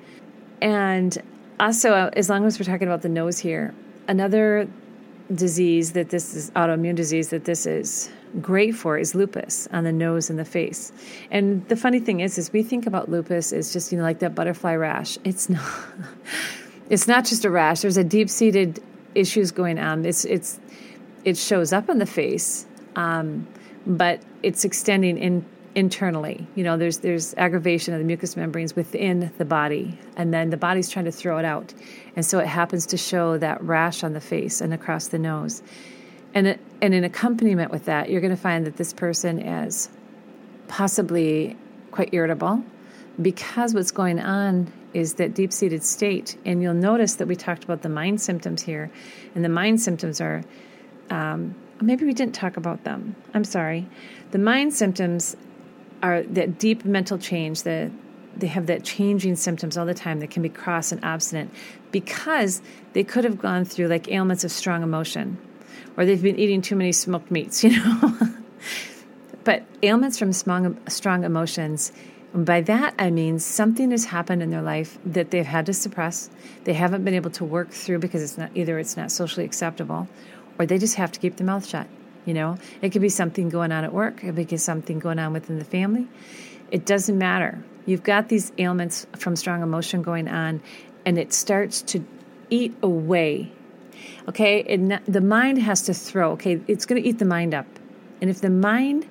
And 0.62 1.18
also, 1.60 2.10
as 2.14 2.30
long 2.30 2.46
as 2.46 2.60
we're 2.60 2.66
talking 2.66 2.88
about 2.88 3.02
the 3.02 3.10
nose 3.10 3.40
here, 3.40 3.74
another 4.08 4.68
disease 5.34 5.92
that 5.94 6.10
this 6.10 6.34
is 6.34 6.52
autoimmune 6.52 6.96
disease 6.96 7.30
that 7.30 7.46
this 7.46 7.66
is 7.66 8.10
great 8.41 8.75
for 8.75 8.98
is 8.98 9.15
lupus 9.15 9.67
on 9.72 9.84
the 9.84 9.91
nose 9.91 10.29
and 10.29 10.38
the 10.38 10.46
face. 10.46 10.91
And 11.31 11.67
the 11.67 11.75
funny 11.75 12.00
thing 12.00 12.19
is, 12.19 12.38
is 12.38 12.51
we 12.51 12.63
think 12.63 12.88
about 12.88 13.10
lupus 13.10 13.51
as 13.53 13.74
just 13.74 13.91
you 13.91 13.98
know 13.98 14.03
like 14.03 14.19
that 14.19 14.36
butterfly 14.36 14.75
rash. 14.75 15.17
It's 15.24 15.50
not. 15.50 15.63
It's 16.89 17.05
not 17.05 17.25
just 17.25 17.43
a 17.43 17.50
rash. 17.50 17.81
There's 17.81 17.98
a 17.98 18.03
deep 18.03 18.29
seated 18.29 18.81
issues 19.13 19.51
going 19.51 19.79
on. 19.79 20.05
It's 20.05 20.24
it's 20.25 20.60
it 21.25 21.38
shows 21.38 21.74
up 21.74 21.89
on 21.89 21.98
the 21.98 22.05
face, 22.05 22.65
um, 22.96 23.48
but 23.86 24.22
it's 24.43 24.63
extending 24.63 25.17
in 25.17 25.46
internally. 25.75 26.48
You 26.55 26.63
know, 26.63 26.77
there's 26.77 27.00
there's 27.00 27.34
aggravation 27.36 27.93
of 27.93 28.00
the 28.00 28.05
mucous 28.05 28.36
membranes 28.36 28.75
within 28.75 29.31
the 29.38 29.46
body, 29.46 30.00
and 30.15 30.34
then 30.34 30.50
the 30.50 30.57
body's 30.57 30.89
trying 30.89 31.05
to 31.05 31.12
throw 31.12 31.38
it 31.38 31.46
out, 31.46 31.74
and 32.15 32.25
so 32.25 32.39
it 32.39 32.48
happens 32.48 32.86
to 32.88 32.98
show 32.98 33.38
that 33.38 33.62
rash 33.62 34.03
on 34.03 34.13
the 34.13 34.22
face 34.22 34.62
and 34.62 34.74
across 34.74 35.07
the 35.10 35.19
nose. 35.19 35.62
And 36.34 36.57
and 36.81 36.93
in 36.93 37.03
accompaniment 37.03 37.72
with 37.72 37.86
that, 37.86 38.10
you're 38.10 38.22
going 38.22 38.36
to 38.36 38.41
find 38.41 38.65
that 38.65 38.77
this 38.77 38.93
person 38.93 39.39
is 39.39 39.89
possibly 40.67 41.57
quite 41.91 42.13
irritable 42.13 42.63
because 43.19 43.74
what's 43.74 43.91
going 43.91 44.19
on 44.19 44.72
is 44.93 45.15
that 45.15 45.34
deep 45.34 45.51
seated 45.51 45.84
state. 45.84 46.38
And 46.46 46.62
you'll 46.62 46.74
notice 46.74 47.15
that 47.15 47.27
we 47.27 47.36
talked 47.36 47.63
about 47.63 47.81
the 47.81 47.89
mind 47.89 48.22
symptoms 48.22 48.62
here. 48.62 48.91
And 49.34 49.43
the 49.43 49.50
mind 49.50 49.81
symptoms 49.81 50.22
are 50.22 50.43
um, 51.10 51.55
maybe 51.81 52.05
we 52.05 52.13
didn't 52.13 52.36
talk 52.36 52.57
about 52.57 52.84
them. 52.84 53.15
I'm 53.34 53.43
sorry. 53.43 53.88
The 54.31 54.39
mind 54.39 54.74
symptoms 54.74 55.36
are 56.03 56.24
that 56.24 56.60
deep 56.60 56.86
mental 56.86 57.17
change, 57.17 57.63
the 57.63 57.91
they 58.36 58.48
have 58.48 58.67
that 58.67 58.84
changing 58.84 59.36
symptoms 59.36 59.77
all 59.77 59.88
the 59.88 59.96
time 59.96 60.19
that 60.19 60.29
can 60.29 60.43
be 60.43 60.50
cross 60.50 60.91
and 60.91 61.03
obstinate 61.03 61.50
because 61.91 62.62
they 62.93 63.03
could 63.03 63.24
have 63.24 63.39
gone 63.39 63.65
through 63.65 63.88
like 63.88 64.12
ailments 64.12 64.43
of 64.43 64.51
strong 64.51 64.84
emotion 64.84 65.39
or 65.98 66.06
they've 66.06 66.22
been 66.22 66.39
eating 66.39 66.62
too 66.62 66.75
many 66.75 66.92
smoked 66.92 67.32
meats, 67.32 67.63
you 67.66 67.72
know. 67.72 68.13
but 69.44 69.63
ailments 69.84 70.18
from 70.18 70.32
strong, 70.32 70.77
strong 70.88 71.24
emotions 71.24 71.92
by 72.34 72.62
that, 72.62 72.94
I 73.00 73.10
mean 73.10 73.39
something 73.39 73.92
has 73.92 74.06
happened 74.06 74.44
in 74.44 74.50
their 74.50 74.62
life 74.62 74.98
that 75.06 75.32
they've 75.32 75.46
had 75.46 75.66
to 75.68 75.74
suppress. 75.74 76.30
They 76.66 76.74
haven't 76.74 77.04
been 77.04 77.13
able 77.13 77.32
to 77.32 77.46
work 77.46 77.72
through 77.72 78.00
because 78.00 78.22
it's 78.22 78.38
not 78.38 78.51
either 78.54 78.77
it's 78.80 78.98
not 78.98 79.12
socially 79.12 79.46
acceptable, 79.46 80.08
or 80.60 80.66
they 80.66 80.77
just 80.77 80.96
have 80.96 81.12
to 81.13 81.20
keep 81.20 81.38
their 81.38 81.48
mouth 81.48 81.66
shut. 81.66 81.88
You 82.25 82.34
know, 82.34 82.58
it 82.82 82.92
could 82.92 83.01
be 83.01 83.10
something 83.10 83.50
going 83.50 83.72
on 83.72 83.86
at 83.86 83.94
work. 83.94 84.24
It 84.24 84.36
could 84.36 84.50
be 84.50 84.58
something 84.58 85.00
going 85.00 85.18
on 85.18 85.32
within 85.32 85.58
the 85.58 85.66
family. 85.66 86.08
It 86.70 86.86
doesn't 86.86 87.18
matter. 87.18 87.63
You've 87.86 88.04
got 88.04 88.27
these 88.27 88.51
ailments 88.58 89.08
from 89.16 89.38
strong 89.38 89.63
emotion 89.63 90.01
going 90.01 90.27
on, 90.27 90.62
and 91.06 91.18
it 91.18 91.32
starts 91.32 91.82
to 91.84 92.06
eat 92.50 92.75
away. 92.84 93.51
Okay, 94.30 94.63
and 94.63 95.00
the 95.08 95.22
mind 95.22 95.62
has 95.62 95.84
to 95.84 95.94
throw. 95.94 96.32
Okay, 96.32 96.62
it's 96.68 96.86
going 96.86 97.01
to 97.01 97.08
eat 97.08 97.20
the 97.20 97.25
mind 97.25 97.54
up, 97.54 97.68
and 98.22 98.30
if 98.30 98.42
the 98.42 98.50
mind 98.50 99.08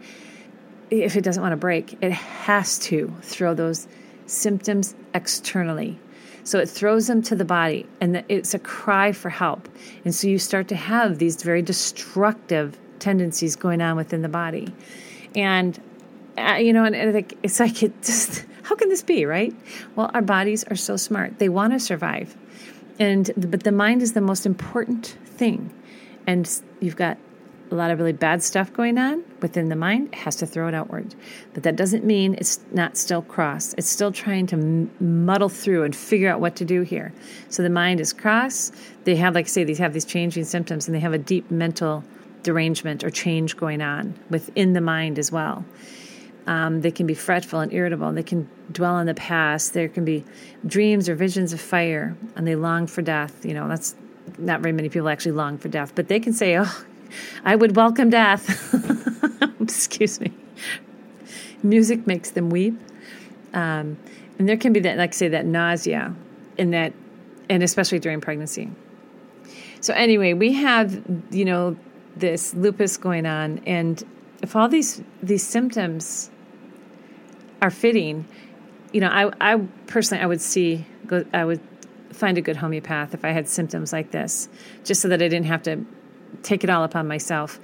if 0.90 1.16
it 1.16 1.22
doesn't 1.22 1.42
want 1.42 1.52
to 1.52 1.56
break, 1.56 1.98
it 2.00 2.12
has 2.12 2.78
to 2.78 3.12
throw 3.22 3.54
those 3.54 3.88
symptoms 4.26 4.94
externally. 5.14 5.98
So 6.44 6.60
it 6.60 6.68
throws 6.68 7.08
them 7.08 7.22
to 7.22 7.34
the 7.34 7.44
body, 7.44 7.86
and 8.00 8.24
it's 8.28 8.54
a 8.54 8.58
cry 8.58 9.12
for 9.12 9.30
help. 9.30 9.68
And 10.04 10.14
so 10.14 10.28
you 10.28 10.38
start 10.38 10.68
to 10.68 10.76
have 10.76 11.18
these 11.18 11.42
very 11.42 11.62
destructive 11.62 12.78
tendencies 13.00 13.56
going 13.56 13.80
on 13.80 13.96
within 13.96 14.22
the 14.22 14.28
body. 14.28 14.72
And, 15.34 15.78
uh, 16.38 16.58
you 16.60 16.72
know, 16.72 16.84
and, 16.84 16.94
and 16.94 17.34
it's 17.42 17.58
like, 17.58 17.82
it 17.82 18.00
just, 18.02 18.44
how 18.62 18.76
can 18.76 18.88
this 18.88 19.02
be, 19.02 19.24
right? 19.24 19.54
Well, 19.96 20.10
our 20.14 20.22
bodies 20.22 20.62
are 20.64 20.76
so 20.76 20.96
smart. 20.96 21.40
They 21.40 21.48
want 21.48 21.72
to 21.72 21.80
survive. 21.80 22.36
And, 22.98 23.30
but 23.36 23.64
the 23.64 23.72
mind 23.72 24.02
is 24.02 24.12
the 24.12 24.20
most 24.20 24.46
important 24.46 25.16
thing. 25.24 25.72
And 26.26 26.50
you've 26.80 26.96
got 26.96 27.18
a 27.70 27.74
lot 27.74 27.90
of 27.90 27.98
really 27.98 28.12
bad 28.12 28.42
stuff 28.42 28.72
going 28.72 28.98
on 28.98 29.24
within 29.40 29.68
the 29.68 29.76
mind, 29.76 30.08
it 30.12 30.14
has 30.14 30.36
to 30.36 30.46
throw 30.46 30.68
it 30.68 30.74
outward. 30.74 31.14
But 31.54 31.62
that 31.64 31.76
doesn't 31.76 32.04
mean 32.04 32.34
it's 32.34 32.60
not 32.72 32.96
still 32.96 33.22
cross. 33.22 33.74
It's 33.76 33.88
still 33.88 34.12
trying 34.12 34.46
to 34.48 34.88
muddle 35.00 35.48
through 35.48 35.84
and 35.84 35.94
figure 35.94 36.30
out 36.30 36.40
what 36.40 36.56
to 36.56 36.64
do 36.64 36.82
here. 36.82 37.12
So 37.48 37.62
the 37.62 37.70
mind 37.70 38.00
is 38.00 38.12
cross. 38.12 38.72
They 39.04 39.16
have, 39.16 39.34
like 39.34 39.46
I 39.46 39.48
say, 39.48 39.64
these 39.64 39.78
have 39.78 39.92
these 39.92 40.04
changing 40.04 40.44
symptoms, 40.44 40.86
and 40.86 40.94
they 40.94 41.00
have 41.00 41.12
a 41.12 41.18
deep 41.18 41.50
mental 41.50 42.04
derangement 42.42 43.02
or 43.02 43.10
change 43.10 43.56
going 43.56 43.82
on 43.82 44.14
within 44.30 44.72
the 44.72 44.80
mind 44.80 45.18
as 45.18 45.32
well. 45.32 45.64
Um, 46.46 46.80
they 46.80 46.90
can 46.90 47.06
be 47.06 47.14
fretful 47.14 47.60
and 47.60 47.72
irritable. 47.72 48.12
They 48.12 48.22
can 48.22 48.48
dwell 48.70 48.94
on 48.94 49.06
the 49.06 49.14
past. 49.14 49.74
There 49.74 49.88
can 49.88 50.04
be 50.04 50.24
dreams 50.64 51.08
or 51.08 51.14
visions 51.14 51.52
of 51.52 51.60
fire, 51.60 52.16
and 52.36 52.46
they 52.46 52.54
long 52.54 52.86
for 52.86 53.02
death. 53.02 53.44
You 53.44 53.54
know, 53.54 53.68
that's 53.68 53.96
not 54.38 54.60
very 54.60 54.72
many 54.72 54.88
people 54.88 55.08
actually 55.08 55.32
long 55.32 55.58
for 55.58 55.68
death, 55.68 55.92
but 55.94 56.08
they 56.08 56.20
can 56.20 56.32
say, 56.32 56.56
"Oh, 56.58 56.84
I 57.44 57.56
would 57.56 57.76
welcome 57.76 58.10
death. 58.10 58.74
Excuse 59.60 60.20
me. 60.20 60.32
Music 61.62 62.06
makes 62.06 62.30
them 62.30 62.50
weep. 62.50 62.78
Um, 63.52 63.96
and 64.38 64.48
there 64.48 64.56
can 64.56 64.72
be 64.72 64.80
that, 64.80 64.98
like 64.98 65.10
I 65.10 65.12
say, 65.12 65.28
that 65.28 65.46
nausea 65.46 66.14
in 66.58 66.70
that, 66.70 66.92
and 67.48 67.62
especially 67.62 67.98
during 67.98 68.20
pregnancy. 68.20 68.70
So 69.80 69.94
anyway, 69.94 70.32
we 70.32 70.52
have, 70.54 71.02
you 71.30 71.44
know, 71.44 71.76
this 72.16 72.54
lupus 72.54 72.96
going 72.96 73.26
on, 73.26 73.60
and 73.66 74.02
if 74.42 74.56
all 74.56 74.68
these 74.68 75.02
these 75.22 75.46
symptoms 75.46 76.30
are 77.62 77.70
fitting, 77.70 78.26
you 78.92 79.00
know, 79.00 79.08
I 79.08 79.30
I 79.40 79.56
personally 79.86 80.22
I 80.22 80.26
would 80.26 80.40
see 80.40 80.86
go 81.06 81.24
I 81.32 81.44
would 81.44 81.60
find 82.12 82.38
a 82.38 82.40
good 82.40 82.56
homeopath 82.56 83.14
if 83.14 83.24
I 83.24 83.30
had 83.30 83.48
symptoms 83.48 83.92
like 83.92 84.10
this, 84.10 84.48
just 84.84 85.00
so 85.00 85.08
that 85.08 85.22
I 85.22 85.28
didn't 85.28 85.46
have 85.46 85.62
to 85.64 85.84
take 86.42 86.64
it 86.64 86.70
all 86.70 86.84
upon 86.84 87.06
myself. 87.06 87.60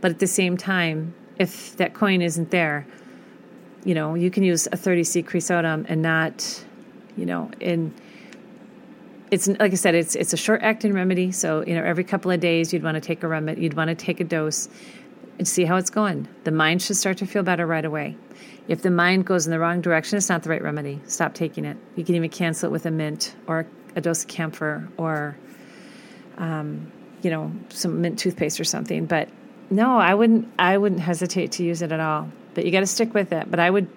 But 0.00 0.12
at 0.12 0.18
the 0.18 0.26
same 0.26 0.56
time, 0.56 1.14
if 1.38 1.76
that 1.76 1.94
coin 1.94 2.22
isn't 2.22 2.50
there, 2.50 2.86
you 3.84 3.94
know, 3.94 4.14
you 4.14 4.30
can 4.30 4.42
use 4.42 4.66
a 4.66 4.76
30C 4.76 5.24
creosotum 5.24 5.86
and 5.88 6.02
not, 6.02 6.64
you 7.16 7.26
know, 7.26 7.50
in 7.60 7.94
it's 9.30 9.46
like 9.46 9.72
I 9.72 9.76
said, 9.76 9.94
it's 9.94 10.16
it's 10.16 10.32
a 10.32 10.36
short 10.36 10.62
acting 10.62 10.92
remedy. 10.92 11.32
So 11.32 11.64
you 11.66 11.74
know, 11.74 11.84
every 11.84 12.04
couple 12.04 12.30
of 12.30 12.40
days 12.40 12.72
you'd 12.72 12.82
want 12.82 12.96
to 12.96 13.00
take 13.00 13.22
a 13.22 13.28
remedy, 13.28 13.62
you'd 13.62 13.74
want 13.74 13.88
to 13.88 13.94
take 13.94 14.20
a 14.20 14.24
dose, 14.24 14.68
and 15.40 15.48
see 15.48 15.64
how 15.64 15.76
it's 15.76 15.88
going. 15.88 16.28
The 16.44 16.50
mind 16.50 16.82
should 16.82 16.98
start 16.98 17.16
to 17.16 17.26
feel 17.26 17.42
better 17.42 17.66
right 17.66 17.86
away. 17.86 18.14
If 18.68 18.82
the 18.82 18.90
mind 18.90 19.24
goes 19.24 19.46
in 19.46 19.50
the 19.50 19.58
wrong 19.58 19.80
direction, 19.80 20.18
it's 20.18 20.28
not 20.28 20.42
the 20.42 20.50
right 20.50 20.62
remedy. 20.62 21.00
Stop 21.06 21.32
taking 21.32 21.64
it. 21.64 21.78
You 21.96 22.04
can 22.04 22.14
even 22.14 22.28
cancel 22.28 22.66
it 22.66 22.72
with 22.72 22.84
a 22.84 22.90
mint 22.90 23.34
or 23.46 23.66
a 23.96 24.02
dose 24.02 24.24
of 24.24 24.28
camphor 24.28 24.86
or 24.98 25.38
um, 26.36 26.92
you 27.22 27.30
know, 27.30 27.52
some 27.70 28.02
mint 28.02 28.18
toothpaste 28.18 28.60
or 28.60 28.64
something. 28.64 29.06
But 29.06 29.30
no, 29.70 29.96
I 29.96 30.12
wouldn't. 30.12 30.46
I 30.58 30.76
wouldn't 30.76 31.00
hesitate 31.00 31.52
to 31.52 31.64
use 31.64 31.80
it 31.80 31.90
at 31.90 32.00
all. 32.00 32.28
But 32.52 32.66
you 32.66 32.70
got 32.70 32.80
to 32.80 32.86
stick 32.86 33.14
with 33.14 33.32
it. 33.32 33.50
But 33.50 33.60
I 33.60 33.70
would, 33.70 33.88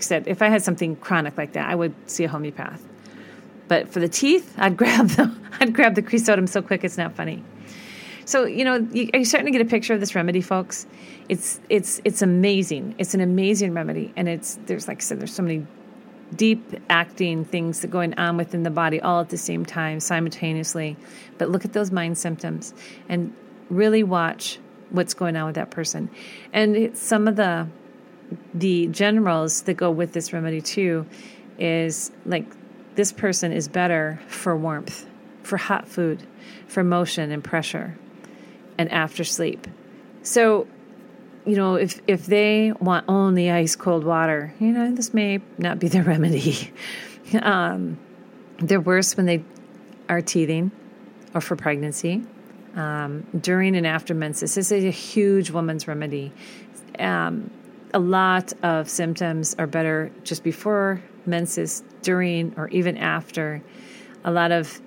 said, 0.00 0.28
if 0.28 0.42
I 0.42 0.48
had 0.48 0.62
something 0.62 0.96
chronic 0.96 1.38
like 1.38 1.54
that, 1.54 1.66
I 1.66 1.74
would 1.74 1.94
see 2.10 2.24
a 2.24 2.28
homeopath. 2.28 2.86
But 3.68 3.88
for 3.88 4.00
the 4.00 4.08
teeth, 4.08 4.54
I'd 4.58 4.76
grab 4.76 5.08
the 5.08 5.34
I'd 5.60 5.72
grab 5.72 5.94
the 5.94 6.02
creosotum 6.02 6.46
so 6.46 6.60
quick 6.60 6.84
it's 6.84 6.98
not 6.98 7.16
funny. 7.16 7.42
So 8.30 8.44
you 8.44 8.64
know, 8.64 8.76
you, 8.92 9.10
are 9.12 9.18
you 9.18 9.24
starting 9.24 9.52
to 9.52 9.58
get 9.58 9.66
a 9.66 9.68
picture 9.68 9.92
of 9.92 9.98
this 9.98 10.14
remedy, 10.14 10.40
folks? 10.40 10.86
It's 11.28 11.60
it's 11.68 12.00
it's 12.04 12.22
amazing. 12.22 12.94
It's 12.96 13.12
an 13.12 13.20
amazing 13.20 13.74
remedy, 13.74 14.12
and 14.14 14.28
it's 14.28 14.56
there's 14.66 14.86
like 14.86 14.98
I 14.98 15.00
said, 15.00 15.18
there's 15.18 15.34
so 15.34 15.42
many 15.42 15.66
deep 16.36 16.62
acting 16.88 17.44
things 17.44 17.80
that 17.80 17.88
going 17.88 18.14
on 18.14 18.36
within 18.36 18.62
the 18.62 18.70
body 18.70 19.00
all 19.00 19.20
at 19.20 19.30
the 19.30 19.36
same 19.36 19.66
time, 19.66 19.98
simultaneously. 19.98 20.96
But 21.38 21.50
look 21.50 21.64
at 21.64 21.72
those 21.72 21.90
mind 21.90 22.18
symptoms 22.18 22.72
and 23.08 23.34
really 23.68 24.04
watch 24.04 24.60
what's 24.90 25.12
going 25.12 25.34
on 25.34 25.46
with 25.46 25.56
that 25.56 25.72
person. 25.72 26.08
And 26.52 26.96
some 26.96 27.26
of 27.26 27.34
the 27.34 27.66
the 28.54 28.86
generals 28.86 29.62
that 29.62 29.74
go 29.74 29.90
with 29.90 30.12
this 30.12 30.32
remedy 30.32 30.60
too 30.60 31.04
is 31.58 32.12
like 32.24 32.46
this 32.94 33.10
person 33.10 33.50
is 33.50 33.66
better 33.66 34.20
for 34.28 34.56
warmth, 34.56 35.04
for 35.42 35.56
hot 35.56 35.88
food, 35.88 36.22
for 36.68 36.84
motion 36.84 37.32
and 37.32 37.42
pressure, 37.42 37.96
and 38.80 38.90
after 38.90 39.24
sleep. 39.24 39.66
So 40.22 40.66
you 41.44 41.56
know, 41.56 41.74
if 41.74 42.00
if 42.06 42.26
they 42.26 42.72
want 42.80 43.04
only 43.08 43.50
ice 43.50 43.76
cold 43.76 44.04
water, 44.04 44.54
you 44.58 44.72
know, 44.72 44.94
this 44.94 45.12
may 45.12 45.40
not 45.58 45.78
be 45.78 45.88
the 45.88 46.02
remedy. 46.12 46.72
um, 47.42 47.98
they're 48.58 48.80
worse 48.80 49.16
when 49.16 49.26
they 49.26 49.44
are 50.08 50.20
teething 50.20 50.70
or 51.34 51.40
for 51.40 51.56
pregnancy. 51.56 52.22
Um, 52.74 53.26
during 53.38 53.76
and 53.76 53.86
after 53.86 54.14
menses, 54.14 54.54
this 54.54 54.70
is 54.70 54.84
a 54.84 54.90
huge 54.90 55.50
woman's 55.50 55.88
remedy. 55.88 56.32
Um, 56.98 57.50
a 57.92 57.98
lot 57.98 58.52
of 58.62 58.88
symptoms 58.88 59.56
are 59.58 59.66
better 59.66 60.10
just 60.22 60.44
before 60.44 61.02
menses, 61.26 61.82
during, 62.02 62.54
or 62.56 62.68
even 62.68 62.96
after. 62.96 63.62
A 64.24 64.30
lot 64.30 64.52
of 64.52 64.80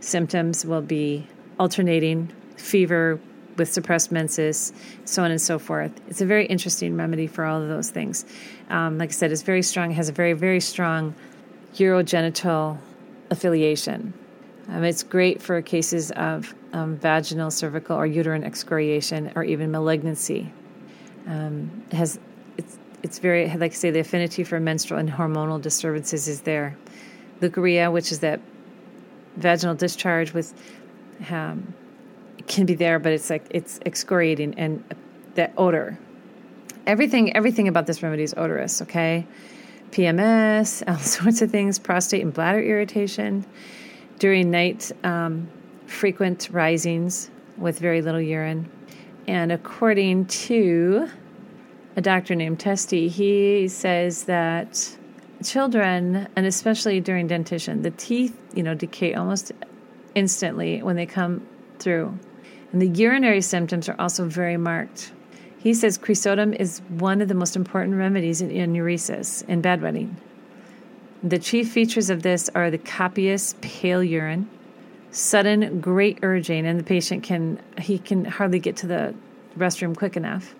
symptoms 0.00 0.64
will 0.64 0.82
be 0.82 1.28
alternating 1.58 2.32
fever, 2.56 3.20
with 3.56 3.70
suppressed 3.72 4.12
menses, 4.12 4.72
so 5.04 5.22
on 5.22 5.30
and 5.30 5.40
so 5.40 5.58
forth. 5.58 5.92
It's 6.08 6.20
a 6.20 6.26
very 6.26 6.46
interesting 6.46 6.96
remedy 6.96 7.26
for 7.26 7.44
all 7.44 7.60
of 7.60 7.68
those 7.68 7.90
things. 7.90 8.24
Um, 8.68 8.98
like 8.98 9.10
I 9.10 9.12
said, 9.12 9.32
it's 9.32 9.42
very 9.42 9.62
strong, 9.62 9.90
has 9.92 10.08
a 10.08 10.12
very, 10.12 10.32
very 10.32 10.60
strong 10.60 11.14
urogenital 11.74 12.78
affiliation. 13.30 14.12
Um, 14.68 14.84
it's 14.84 15.02
great 15.02 15.42
for 15.42 15.60
cases 15.62 16.10
of 16.12 16.54
um, 16.72 16.96
vaginal, 16.96 17.50
cervical, 17.50 17.96
or 17.96 18.06
uterine 18.06 18.44
excoriation, 18.44 19.32
or 19.34 19.42
even 19.42 19.70
malignancy. 19.70 20.52
Um, 21.26 21.84
it 21.90 21.96
has 21.96 22.18
it's 22.56 22.78
it's 23.02 23.18
very 23.18 23.48
like 23.48 23.72
I 23.72 23.74
say 23.74 23.90
the 23.90 24.00
affinity 24.00 24.44
for 24.44 24.60
menstrual 24.60 25.00
and 25.00 25.10
hormonal 25.10 25.60
disturbances 25.60 26.28
is 26.28 26.42
there. 26.42 26.76
Leukorrhea, 27.40 27.92
which 27.92 28.12
is 28.12 28.20
that 28.20 28.40
vaginal 29.36 29.74
discharge 29.74 30.32
with 30.32 30.54
um, 31.30 31.74
can 32.46 32.66
be 32.66 32.74
there, 32.74 32.98
but 32.98 33.12
it's 33.12 33.30
like 33.30 33.46
it's 33.50 33.80
excoriating 33.84 34.54
and 34.58 34.82
that 35.34 35.52
odor. 35.56 35.98
Everything, 36.86 37.36
everything 37.36 37.68
about 37.68 37.86
this 37.86 38.02
remedy 38.02 38.22
is 38.22 38.34
odorous. 38.36 38.82
Okay, 38.82 39.26
PMS, 39.90 40.82
all 40.88 40.98
sorts 40.98 41.42
of 41.42 41.50
things, 41.50 41.78
prostate 41.78 42.22
and 42.22 42.32
bladder 42.32 42.62
irritation 42.62 43.44
during 44.18 44.50
night, 44.50 44.92
um, 45.04 45.48
frequent 45.86 46.48
risings 46.50 47.30
with 47.56 47.78
very 47.78 48.02
little 48.02 48.20
urine, 48.20 48.70
and 49.26 49.52
according 49.52 50.26
to 50.26 51.08
a 51.96 52.00
doctor 52.00 52.34
named 52.34 52.58
Teste, 52.58 53.08
he 53.08 53.68
says 53.68 54.24
that 54.24 54.96
children, 55.44 56.28
and 56.36 56.46
especially 56.46 57.00
during 57.00 57.26
dentition, 57.26 57.82
the 57.82 57.90
teeth, 57.90 58.38
you 58.54 58.62
know, 58.62 58.74
decay 58.74 59.14
almost 59.14 59.52
instantly 60.14 60.82
when 60.82 60.96
they 60.96 61.06
come 61.06 61.46
through. 61.78 62.18
And 62.72 62.80
the 62.80 62.88
urinary 62.88 63.40
symptoms 63.40 63.88
are 63.88 63.96
also 63.98 64.26
very 64.26 64.56
marked. 64.56 65.12
He 65.58 65.74
says 65.74 65.98
creosotum 65.98 66.54
is 66.58 66.80
one 66.88 67.20
of 67.20 67.28
the 67.28 67.34
most 67.34 67.56
important 67.56 67.96
remedies 67.96 68.40
in 68.40 68.50
enuresis 68.50 69.44
and 69.48 69.62
bedwetting. 69.62 70.14
The 71.22 71.38
chief 71.38 71.70
features 71.70 72.08
of 72.08 72.22
this 72.22 72.48
are 72.54 72.70
the 72.70 72.78
copious 72.78 73.54
pale 73.60 74.02
urine, 74.02 74.48
sudden 75.10 75.80
great 75.80 76.20
urging, 76.22 76.66
and 76.66 76.80
the 76.80 76.84
patient 76.84 77.22
can 77.22 77.60
he 77.78 77.98
can 77.98 78.24
hardly 78.24 78.58
get 78.58 78.76
to 78.78 78.86
the 78.86 79.14
restroom 79.58 79.94
quick 79.94 80.16
enough, 80.16 80.54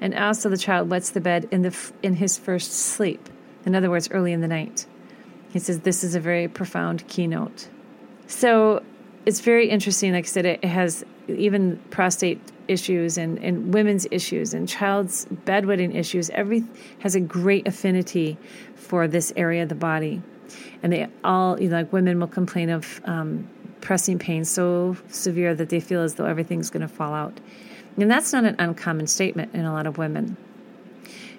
and 0.00 0.14
also 0.14 0.48
the 0.48 0.56
child 0.56 0.88
wets 0.88 1.10
the 1.10 1.20
bed 1.20 1.48
in 1.50 1.62
the 1.62 1.76
in 2.02 2.14
his 2.14 2.38
first 2.38 2.72
sleep. 2.72 3.28
In 3.66 3.74
other 3.74 3.90
words, 3.90 4.08
early 4.12 4.32
in 4.32 4.40
the 4.40 4.48
night. 4.48 4.86
He 5.50 5.58
says 5.58 5.80
this 5.80 6.04
is 6.04 6.14
a 6.14 6.20
very 6.20 6.46
profound 6.46 7.06
keynote. 7.08 7.68
So 8.26 8.82
it's 9.26 9.40
very 9.40 9.68
interesting. 9.68 10.12
Like 10.12 10.24
I 10.24 10.28
said, 10.28 10.46
it 10.46 10.64
has 10.64 11.04
even 11.28 11.78
prostate 11.90 12.40
issues 12.68 13.18
and, 13.18 13.38
and 13.38 13.72
women's 13.72 14.06
issues 14.10 14.54
and 14.54 14.68
child's 14.68 15.26
bedwetting 15.26 15.94
issues. 15.94 16.30
Every 16.30 16.64
has 17.00 17.14
a 17.14 17.20
great 17.20 17.66
affinity 17.66 18.36
for 18.74 19.08
this 19.08 19.32
area 19.36 19.62
of 19.62 19.68
the 19.68 19.74
body, 19.74 20.22
and 20.82 20.92
they 20.92 21.08
all 21.22 21.60
you 21.60 21.68
know, 21.68 21.76
like 21.76 21.92
women 21.92 22.20
will 22.20 22.26
complain 22.26 22.70
of 22.70 23.00
um, 23.04 23.48
pressing 23.80 24.18
pain 24.18 24.44
so 24.44 24.96
severe 25.08 25.54
that 25.54 25.68
they 25.68 25.80
feel 25.80 26.02
as 26.02 26.14
though 26.14 26.26
everything's 26.26 26.70
going 26.70 26.82
to 26.82 26.88
fall 26.88 27.14
out, 27.14 27.40
and 27.96 28.10
that's 28.10 28.32
not 28.32 28.44
an 28.44 28.56
uncommon 28.58 29.06
statement 29.06 29.54
in 29.54 29.64
a 29.64 29.72
lot 29.72 29.86
of 29.86 29.98
women. 29.98 30.36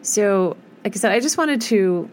So, 0.01 0.57
like 0.83 0.95
I 0.95 0.99
said, 0.99 1.11
I 1.11 1.19
just 1.19 1.37
wanted 1.37 1.61
to 1.61 2.09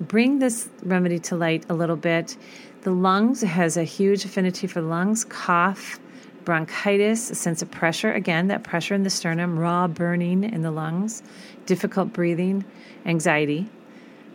bring 0.00 0.38
this 0.38 0.68
remedy 0.82 1.18
to 1.18 1.36
light 1.36 1.64
a 1.68 1.74
little 1.74 1.96
bit 1.96 2.36
the 2.84 2.92
lungs 2.92 3.40
has 3.40 3.76
a 3.76 3.82
huge 3.82 4.24
affinity 4.26 4.66
for 4.66 4.82
lungs, 4.82 5.24
cough, 5.24 5.98
bronchitis, 6.44 7.30
a 7.30 7.34
sense 7.34 7.62
of 7.62 7.70
pressure. 7.70 8.12
Again, 8.12 8.48
that 8.48 8.62
pressure 8.62 8.94
in 8.94 9.02
the 9.02 9.10
sternum, 9.10 9.58
raw 9.58 9.88
burning 9.88 10.44
in 10.44 10.60
the 10.60 10.70
lungs, 10.70 11.22
difficult 11.64 12.12
breathing, 12.12 12.62
anxiety, 13.06 13.70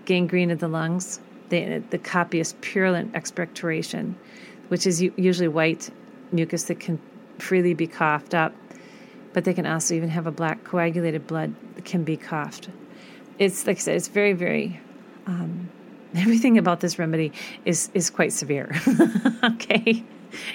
gangrene 0.06 0.50
of 0.50 0.60
the 0.60 0.68
lungs, 0.68 1.20
the, 1.50 1.84
the 1.92 2.00
copious 2.00 2.56
purulent 2.62 3.16
expectoration, 3.16 4.18
which 4.70 4.88
is 4.88 5.00
usually 5.00 5.48
white 5.48 5.92
mucus 6.32 6.64
that 6.64 6.80
can 6.80 7.00
freely 7.38 7.76
be 7.76 7.86
coughed 7.86 8.34
up, 8.34 8.54
but 9.32 9.44
they 9.44 9.54
can 9.54 9.68
also 9.68 9.94
even 9.94 10.10
have 10.10 10.26
a 10.26 10.32
black 10.32 10.64
coagulated 10.64 11.28
blood 11.28 11.54
that 11.76 11.86
can 11.86 12.04
be 12.04 12.18
coughed. 12.18 12.70
It's 13.38 13.68
like 13.68 13.78
I 13.78 13.80
said, 13.80 13.96
it's 13.96 14.08
very, 14.08 14.34
very 14.34 14.80
um, 15.28 15.70
everything 16.16 16.58
about 16.58 16.80
this 16.80 16.98
remedy 16.98 17.32
is 17.66 17.90
is 17.94 18.10
quite 18.10 18.34
severe. 18.34 18.76
okay. 19.44 20.04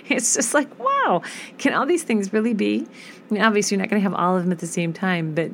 It's 0.09 0.35
just 0.35 0.55
like, 0.55 0.79
wow, 0.79 1.23
can 1.59 1.75
all 1.75 1.85
these 1.85 2.05
things 2.05 2.33
really 2.33 2.55
be? 2.55 2.87
I 3.31 3.35
mean, 3.35 3.43
obviously, 3.43 3.77
you're 3.77 3.83
not 3.83 3.91
going 3.91 4.01
to 4.01 4.09
have 4.09 4.15
all 4.15 4.37
of 4.37 4.45
them 4.45 4.53
at 4.53 4.61
the 4.61 4.69
same 4.69 4.93
time, 4.93 5.35
but 5.35 5.51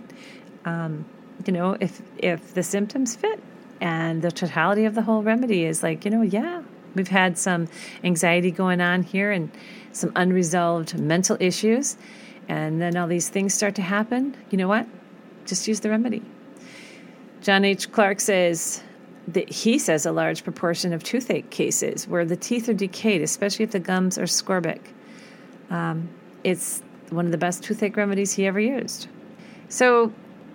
um, 0.65 1.07
you 1.47 1.53
know, 1.53 1.77
if 1.81 2.03
if 2.19 2.55
the 2.55 2.63
symptoms 2.63 3.17
fit 3.17 3.43
and 3.81 4.21
the 4.23 4.31
totality 4.31 4.85
of 4.85 4.95
the 4.95 5.03
whole 5.03 5.23
remedy 5.23 5.65
is 5.65 5.83
like, 5.83 6.05
you 6.05 6.11
know, 6.11 6.23
yeah, 6.23 6.63
we've 6.95 7.09
had 7.09 7.39
some 7.39 7.69
anxiety 8.05 8.51
going 8.51 8.81
on 8.81 9.03
here 9.03 9.31
and 9.31 9.51
some 9.93 10.13
unresolved 10.17 10.99
mental 10.99 11.37
issues, 11.41 11.97
and 12.49 12.81
then 12.81 12.97
all 12.97 13.07
these 13.07 13.29
things 13.29 13.55
start 13.55 13.75
to 13.77 13.83
happen. 13.83 14.37
You 14.51 14.59
know 14.59 14.69
what? 14.69 14.87
Just 15.47 15.67
use 15.67 15.81
the 15.81 15.91
remedy. 15.91 16.23
John 17.41 17.65
H. 17.65 17.91
Clarke 17.91 18.21
says, 18.21 18.83
that 19.29 19.49
he 19.49 19.79
says 19.79 20.07
a 20.07 20.13
large 20.13 20.45
proportion 20.45 20.93
of 20.93 21.05
toothache 21.05 21.51
cases 21.51 22.09
where 22.09 22.25
the 22.25 22.37
teeth 22.37 22.69
are 22.69 22.75
decayed, 22.75 23.23
especially 23.23 23.65
if 23.65 23.71
the 23.71 23.81
gums 23.81 24.19
are 24.19 24.25
scorbic. 24.25 24.81
Um, 25.69 26.09
it's 26.43 26.83
one 27.11 27.27
of 27.27 27.33
the 27.33 27.39
best 27.39 27.63
toothache 27.63 27.97
remedies 27.97 28.33
he 28.33 28.47
ever 28.47 28.61
used. 28.61 29.09
So, 29.69 30.13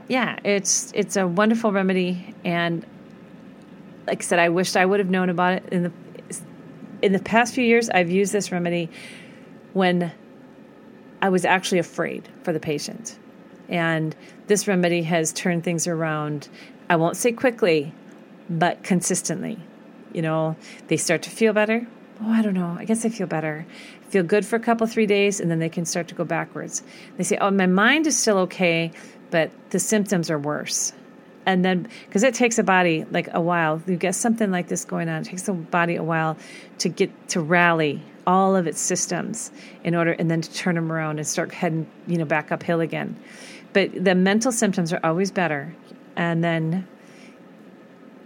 yeah, 0.07 0.39
it's 0.43 0.91
it's 0.93 1.15
a 1.15 1.25
wonderful 1.25 1.71
remedy, 1.71 2.35
and 2.43 2.85
like 4.07 4.21
I 4.21 4.25
said, 4.25 4.39
I 4.39 4.49
wished 4.49 4.75
I 4.75 4.85
would 4.85 4.99
have 4.99 5.09
known 5.09 5.29
about 5.29 5.53
it 5.53 5.69
in 5.71 5.83
the 5.83 5.91
in 7.01 7.11
the 7.11 7.19
past 7.19 7.53
few 7.53 7.63
years. 7.63 7.89
I've 7.89 8.09
used 8.09 8.33
this 8.33 8.51
remedy 8.51 8.89
when 9.73 10.11
I 11.21 11.29
was 11.29 11.45
actually 11.45 11.79
afraid 11.79 12.27
for 12.43 12.51
the 12.51 12.59
patient, 12.59 13.17
and 13.69 14.15
this 14.47 14.67
remedy 14.67 15.03
has 15.03 15.31
turned 15.31 15.63
things 15.63 15.87
around. 15.87 16.49
I 16.89 16.97
won't 16.97 17.17
say 17.17 17.31
quickly, 17.31 17.93
but 18.49 18.83
consistently. 18.83 19.59
You 20.13 20.21
know, 20.21 20.55
they 20.87 20.97
start 20.97 21.23
to 21.23 21.29
feel 21.29 21.53
better. 21.53 21.85
Oh, 22.21 22.31
I 22.31 22.41
don't 22.41 22.53
know. 22.53 22.75
I 22.79 22.85
guess 22.85 23.05
I 23.05 23.09
feel 23.09 23.27
better. 23.27 23.65
Feel 24.09 24.23
good 24.23 24.45
for 24.45 24.55
a 24.55 24.59
couple, 24.59 24.87
three 24.87 25.05
days, 25.05 25.39
and 25.39 25.51
then 25.51 25.59
they 25.59 25.69
can 25.69 25.85
start 25.85 26.07
to 26.09 26.15
go 26.15 26.23
backwards. 26.23 26.81
They 27.17 27.23
say, 27.23 27.37
Oh, 27.39 27.51
my 27.51 27.65
mind 27.65 28.07
is 28.07 28.17
still 28.17 28.37
okay, 28.39 28.91
but 29.31 29.51
the 29.71 29.79
symptoms 29.79 30.31
are 30.31 30.39
worse. 30.39 30.93
And 31.45 31.63
then, 31.63 31.87
because 32.07 32.23
it 32.23 32.33
takes 32.33 32.57
a 32.57 32.63
body 32.63 33.05
like 33.11 33.29
a 33.33 33.41
while, 33.41 33.81
you 33.85 33.97
get 33.97 34.15
something 34.15 34.49
like 34.49 34.67
this 34.67 34.85
going 34.85 35.09
on, 35.09 35.21
it 35.21 35.25
takes 35.25 35.43
the 35.43 35.53
body 35.53 35.95
a 35.95 36.03
while 36.03 36.37
to 36.79 36.89
get 36.89 37.11
to 37.29 37.41
rally 37.41 38.01
all 38.25 38.55
of 38.55 38.65
its 38.65 38.79
systems 38.79 39.51
in 39.83 39.93
order, 39.93 40.11
and 40.13 40.31
then 40.31 40.41
to 40.41 40.53
turn 40.53 40.75
them 40.75 40.91
around 40.91 41.19
and 41.19 41.27
start 41.27 41.53
heading, 41.53 41.85
you 42.07 42.17
know, 42.17 42.25
back 42.25 42.51
uphill 42.51 42.79
again. 42.79 43.15
But 43.73 43.91
the 44.03 44.15
mental 44.15 44.51
symptoms 44.51 44.93
are 44.93 44.99
always 45.03 45.31
better. 45.31 45.75
And 46.15 46.43
then 46.43 46.87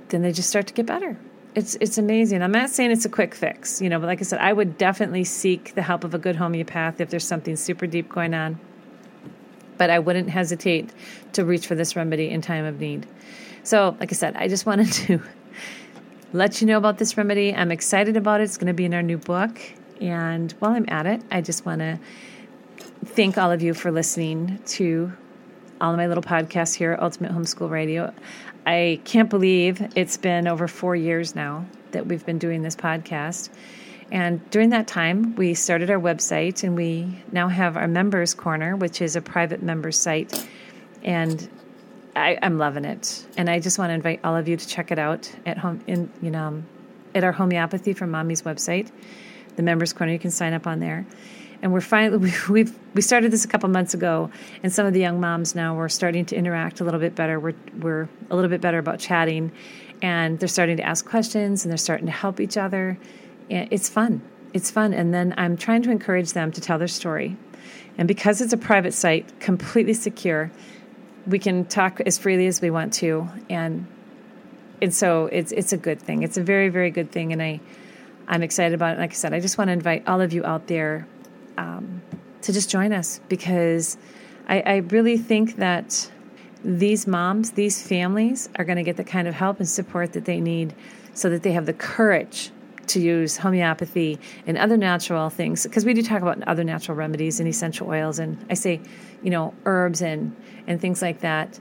then 0.09 0.21
they 0.21 0.31
just 0.31 0.49
start 0.49 0.67
to 0.67 0.73
get 0.73 0.85
better. 0.85 1.17
It's 1.55 1.75
it's 1.75 1.97
amazing. 1.97 2.43
I'm 2.43 2.51
not 2.51 2.69
saying 2.69 2.91
it's 2.91 3.05
a 3.05 3.09
quick 3.09 3.33
fix, 3.33 3.81
you 3.81 3.89
know, 3.89 3.99
but 3.99 4.07
like 4.07 4.19
I 4.19 4.23
said, 4.23 4.39
I 4.39 4.53
would 4.53 4.77
definitely 4.77 5.23
seek 5.23 5.73
the 5.73 5.81
help 5.81 6.03
of 6.03 6.13
a 6.13 6.19
good 6.19 6.35
homeopath 6.35 7.01
if 7.01 7.09
there's 7.09 7.25
something 7.25 7.55
super 7.55 7.87
deep 7.87 8.09
going 8.09 8.33
on. 8.33 8.59
But 9.77 9.89
I 9.89 9.99
wouldn't 9.99 10.29
hesitate 10.29 10.91
to 11.33 11.45
reach 11.45 11.65
for 11.65 11.75
this 11.75 11.95
remedy 11.95 12.29
in 12.29 12.41
time 12.41 12.65
of 12.65 12.79
need. 12.79 13.07
So, 13.63 13.95
like 13.99 14.11
I 14.11 14.15
said, 14.15 14.35
I 14.35 14.47
just 14.47 14.65
wanted 14.65 14.91
to 14.93 15.21
let 16.33 16.61
you 16.61 16.67
know 16.67 16.77
about 16.77 16.97
this 16.97 17.17
remedy. 17.17 17.53
I'm 17.53 17.71
excited 17.71 18.17
about 18.17 18.41
it. 18.41 18.45
It's 18.45 18.57
going 18.57 18.67
to 18.67 18.73
be 18.73 18.85
in 18.85 18.93
our 18.93 19.03
new 19.03 19.17
book. 19.17 19.59
And 19.99 20.51
while 20.59 20.71
I'm 20.71 20.85
at 20.87 21.05
it, 21.05 21.21
I 21.31 21.41
just 21.41 21.65
want 21.65 21.79
to 21.79 21.99
thank 23.05 23.37
all 23.37 23.51
of 23.51 23.61
you 23.61 23.73
for 23.73 23.91
listening 23.91 24.59
to 24.65 25.11
all 25.81 25.91
of 25.91 25.97
my 25.97 26.07
little 26.07 26.23
podcasts 26.23 26.75
here 26.75 26.93
at 26.93 27.01
Ultimate 27.01 27.31
Homeschool 27.31 27.69
Radio. 27.69 28.13
I 28.69 29.01
can't 29.03 29.31
believe 29.31 29.81
it's 29.95 30.17
been 30.17 30.47
over 30.47 30.67
four 30.67 30.95
years 30.95 31.33
now 31.33 31.65
that 31.89 32.05
we've 32.05 32.23
been 32.23 32.37
doing 32.37 32.61
this 32.61 32.75
podcast. 32.75 33.49
And 34.11 34.47
during 34.51 34.69
that 34.69 34.87
time, 34.87 35.35
we 35.37 35.55
started 35.55 35.89
our 35.89 35.99
website 35.99 36.63
and 36.63 36.75
we 36.75 37.19
now 37.31 37.47
have 37.47 37.77
our 37.77 37.87
members 37.87 38.35
corner, 38.35 38.75
which 38.75 39.01
is 39.01 39.15
a 39.15 39.21
private 39.21 39.63
members 39.63 39.97
site. 39.97 40.47
And 41.01 41.49
I, 42.15 42.37
am 42.43 42.59
loving 42.59 42.85
it. 42.85 43.25
And 43.37 43.49
I 43.49 43.59
just 43.59 43.79
want 43.79 43.89
to 43.89 43.95
invite 43.95 44.19
all 44.23 44.35
of 44.35 44.47
you 44.47 44.55
to 44.55 44.67
check 44.67 44.91
it 44.91 44.99
out 44.99 45.31
at 45.47 45.57
home 45.57 45.83
in, 45.87 46.11
you 46.21 46.29
know, 46.29 46.61
at 47.15 47.23
our 47.23 47.31
homeopathy 47.31 47.93
for 47.93 48.05
mommy's 48.05 48.43
website, 48.43 48.91
the 49.55 49.63
members 49.63 49.93
corner. 49.93 50.13
You 50.13 50.19
can 50.19 50.29
sign 50.29 50.53
up 50.53 50.67
on 50.67 50.79
there 50.79 51.07
and 51.61 51.73
we're 51.73 51.81
finally 51.81 52.31
we've 52.49 52.77
we 52.93 53.01
started 53.01 53.31
this 53.31 53.45
a 53.45 53.47
couple 53.47 53.69
months 53.69 53.93
ago 53.93 54.29
and 54.63 54.73
some 54.73 54.85
of 54.85 54.93
the 54.93 54.99
young 54.99 55.19
moms 55.19 55.55
now 55.55 55.75
we're 55.75 55.89
starting 55.89 56.25
to 56.25 56.35
interact 56.35 56.81
a 56.81 56.83
little 56.83 56.99
bit 56.99 57.15
better 57.15 57.39
we're 57.39 57.55
we're 57.79 58.07
a 58.29 58.35
little 58.35 58.49
bit 58.49 58.61
better 58.61 58.77
about 58.77 58.99
chatting 58.99 59.51
and 60.01 60.39
they're 60.39 60.47
starting 60.47 60.77
to 60.77 60.83
ask 60.83 61.05
questions 61.05 61.63
and 61.65 61.71
they're 61.71 61.77
starting 61.77 62.05
to 62.05 62.11
help 62.11 62.39
each 62.39 62.57
other 62.57 62.97
it's 63.49 63.89
fun 63.89 64.21
it's 64.53 64.71
fun 64.71 64.93
and 64.93 65.13
then 65.13 65.33
i'm 65.37 65.57
trying 65.57 65.81
to 65.81 65.91
encourage 65.91 66.33
them 66.33 66.51
to 66.51 66.61
tell 66.61 66.77
their 66.77 66.87
story 66.87 67.37
And 67.99 68.07
because 68.07 68.39
it's 68.39 68.53
a 68.53 68.57
private 68.57 68.93
site, 68.93 69.41
completely 69.41 69.93
secure, 69.93 70.51
we 71.27 71.37
can 71.37 71.65
talk 71.65 71.99
as 72.05 72.17
freely 72.17 72.47
as 72.47 72.61
we 72.61 72.71
want 72.71 72.93
to. 72.93 73.27
And 73.49 73.87
and 74.81 74.95
so 74.95 75.25
it's 75.25 75.51
it's 75.51 75.73
a 75.73 75.77
good 75.77 76.01
thing. 76.01 76.23
It's 76.23 76.37
a 76.37 76.43
very 76.43 76.69
very 76.69 76.91
good 76.91 77.11
thing, 77.11 77.33
and 77.33 77.41
I 77.41 77.59
I'm 78.29 78.41
excited 78.41 78.73
about 78.73 78.95
it. 78.95 78.99
Like 78.99 79.11
I 79.11 79.15
said, 79.15 79.33
I 79.33 79.41
just 79.41 79.57
want 79.57 79.67
to 79.67 79.73
invite 79.73 80.07
all 80.07 80.21
of 80.21 80.31
you 80.31 80.45
out 80.45 80.67
there 80.67 81.07
um, 81.59 82.01
to 82.41 82.53
just 82.53 82.69
join 82.69 82.93
us 82.93 83.19
because 83.27 83.97
I, 84.47 84.61
I 84.61 84.75
really 84.77 85.17
think 85.17 85.57
that 85.57 86.09
these 86.63 87.05
moms, 87.05 87.51
these 87.51 87.85
families 87.85 88.49
are 88.55 88.65
going 88.65 88.77
to 88.77 88.83
get 88.83 88.97
the 88.97 89.03
kind 89.03 89.27
of 89.27 89.35
help 89.35 89.59
and 89.59 89.67
support 89.67 90.13
that 90.13 90.25
they 90.25 90.39
need 90.39 90.73
so 91.13 91.29
that 91.29 91.43
they 91.43 91.51
have 91.51 91.65
the 91.65 91.73
courage 91.73 92.51
to 92.87 92.99
use 92.99 93.37
homeopathy 93.37 94.19
and 94.47 94.57
other 94.57 94.75
natural 94.75 95.29
things 95.29 95.63
because 95.63 95.85
we 95.85 95.93
do 95.93 96.01
talk 96.01 96.21
about 96.21 96.41
other 96.47 96.63
natural 96.63 96.97
remedies 96.97 97.39
and 97.39 97.47
essential 97.47 97.87
oils 97.87 98.17
and 98.17 98.43
I 98.49 98.55
say, 98.55 98.81
you 99.21 99.29
know, 99.29 99.53
herbs 99.65 100.01
and 100.01 100.35
and 100.65 100.81
things 100.81 101.01
like 101.01 101.19
that 101.19 101.59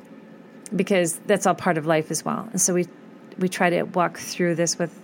because 0.75 1.19
that's 1.27 1.47
all 1.47 1.55
part 1.55 1.77
of 1.77 1.85
life 1.85 2.11
as 2.11 2.25
well. 2.25 2.49
And 2.51 2.61
so 2.61 2.73
we 2.73 2.87
we 3.39 3.49
try 3.49 3.69
to 3.69 3.83
walk 3.83 4.17
through 4.17 4.55
this 4.55 4.79
with 4.79 4.95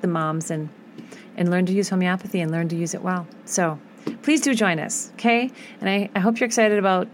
the 0.00 0.08
moms 0.08 0.50
and 0.50 0.70
and 1.36 1.50
learn 1.50 1.66
to 1.66 1.72
use 1.72 1.88
homeopathy 1.88 2.40
and 2.40 2.50
learn 2.50 2.68
to 2.70 2.76
use 2.76 2.92
it 2.92 3.02
well. 3.02 3.28
So 3.44 3.78
please 4.22 4.40
do 4.40 4.54
join 4.54 4.78
us, 4.78 5.10
okay? 5.14 5.50
And 5.80 5.88
I, 5.88 6.10
I 6.14 6.20
hope 6.20 6.40
you're 6.40 6.46
excited 6.46 6.78
about 6.78 7.08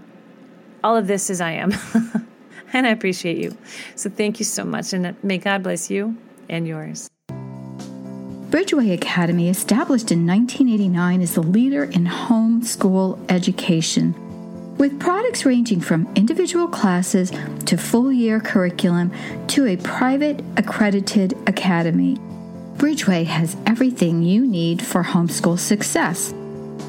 all 0.82 0.96
of 0.96 1.06
this 1.06 1.30
as 1.30 1.40
I 1.40 1.52
am. 1.52 1.72
and 2.72 2.86
I 2.86 2.90
appreciate 2.90 3.38
you. 3.38 3.56
So 3.94 4.10
thank 4.10 4.38
you 4.38 4.44
so 4.44 4.64
much. 4.64 4.92
And 4.92 5.16
may 5.22 5.38
God 5.38 5.62
bless 5.62 5.90
you 5.90 6.16
and 6.48 6.66
yours. 6.66 7.08
Bridgeway 8.50 8.94
Academy, 8.94 9.48
established 9.48 10.12
in 10.12 10.26
1989, 10.26 11.20
is 11.20 11.34
the 11.34 11.42
leader 11.42 11.84
in 11.84 12.06
homeschool 12.06 13.18
education. 13.28 14.14
With 14.78 15.00
products 15.00 15.44
ranging 15.44 15.80
from 15.80 16.08
individual 16.14 16.68
classes 16.68 17.32
to 17.64 17.76
full 17.76 18.12
year 18.12 18.40
curriculum 18.40 19.10
to 19.48 19.66
a 19.66 19.76
private 19.78 20.44
accredited 20.56 21.32
academy, 21.48 22.16
Bridgeway 22.76 23.24
has 23.24 23.56
everything 23.66 24.22
you 24.22 24.46
need 24.46 24.80
for 24.80 25.02
homeschool 25.02 25.58
success. 25.58 26.32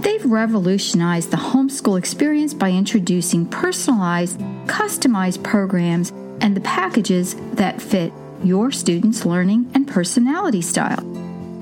They've 0.02 0.24
revolutionized 0.26 1.32
the 1.32 1.38
homeschool 1.38 1.98
experience 1.98 2.54
by 2.54 2.72
introducing 2.72 3.46
personalized, 3.46 4.40
customized 4.68 5.44
programs 5.44 6.12
and 6.42 6.56
the 6.56 6.62
packages 6.62 7.36
that 7.54 7.82
fit 7.82 8.14
your 8.44 8.72
students' 8.72 9.26
learning 9.26 9.72
and 9.74 9.88
personality 9.88 10.62
style. 10.62 11.02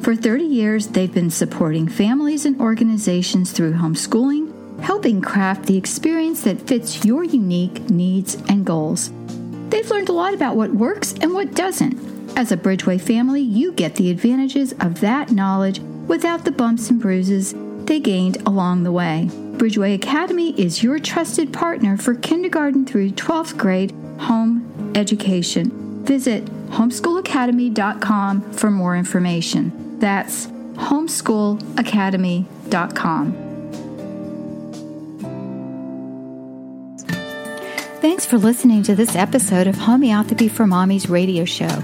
For 0.02 0.16
30 0.16 0.44
years, 0.44 0.88
they've 0.88 1.14
been 1.14 1.32
supporting 1.32 1.88
families 1.88 2.46
and 2.46 2.60
organizations 2.60 3.52
through 3.52 3.74
homeschooling, 3.74 4.82
helping 4.82 5.22
craft 5.22 5.66
the 5.66 5.78
experience 5.78 6.44
that 6.44 6.62
fits 6.62 7.06
your 7.06 7.24
unique 7.24 7.90
needs 7.90 8.36
and 8.50 8.66
goals. 8.66 9.12
They've 9.70 9.90
learned 9.90 10.10
a 10.10 10.14
lot 10.14 10.34
about 10.34 10.56
what 10.56 10.72
works 10.72 11.14
and 11.22 11.34
what 11.34 11.56
doesn't 11.56 12.16
as 12.36 12.52
a 12.52 12.58
Bridgeway 12.58 13.00
family, 13.00 13.42
you 13.42 13.72
get 13.72 13.96
the 13.96 14.12
advantages 14.12 14.74
of 14.82 15.00
that 15.00 15.32
knowledge 15.32 15.80
without 16.08 16.44
the 16.44 16.52
bumps 16.52 16.90
and 16.90 17.00
bruises 17.00 17.54
they 17.88 18.00
gained 18.00 18.38
along 18.46 18.84
the 18.84 18.92
way. 18.92 19.30
Bridgeway 19.32 19.96
Academy 19.96 20.52
is 20.60 20.84
your 20.84 21.00
trusted 21.00 21.54
partner 21.54 21.98
for 21.98 22.14
kindergarten 22.14 22.86
through 22.86 23.10
12th 23.12 23.58
grade 23.58 23.92
home 24.20 24.92
education. 24.96 26.04
Visit 26.06 26.46
homeschoolacademy.com 26.70 28.54
for 28.54 28.72
more 28.72 28.98
information. 28.98 30.00
That's 30.00 30.48
homeschoolacademy.com. 30.48 33.42
Thanks 38.02 38.26
for 38.26 38.38
listening 38.38 38.84
to 38.84 38.94
this 38.94 39.16
episode 39.16 39.66
of 39.68 39.76
Homeopathy 39.76 40.48
for 40.48 40.66
Mommies 40.66 41.10
radio 41.10 41.44
show. 41.44 41.82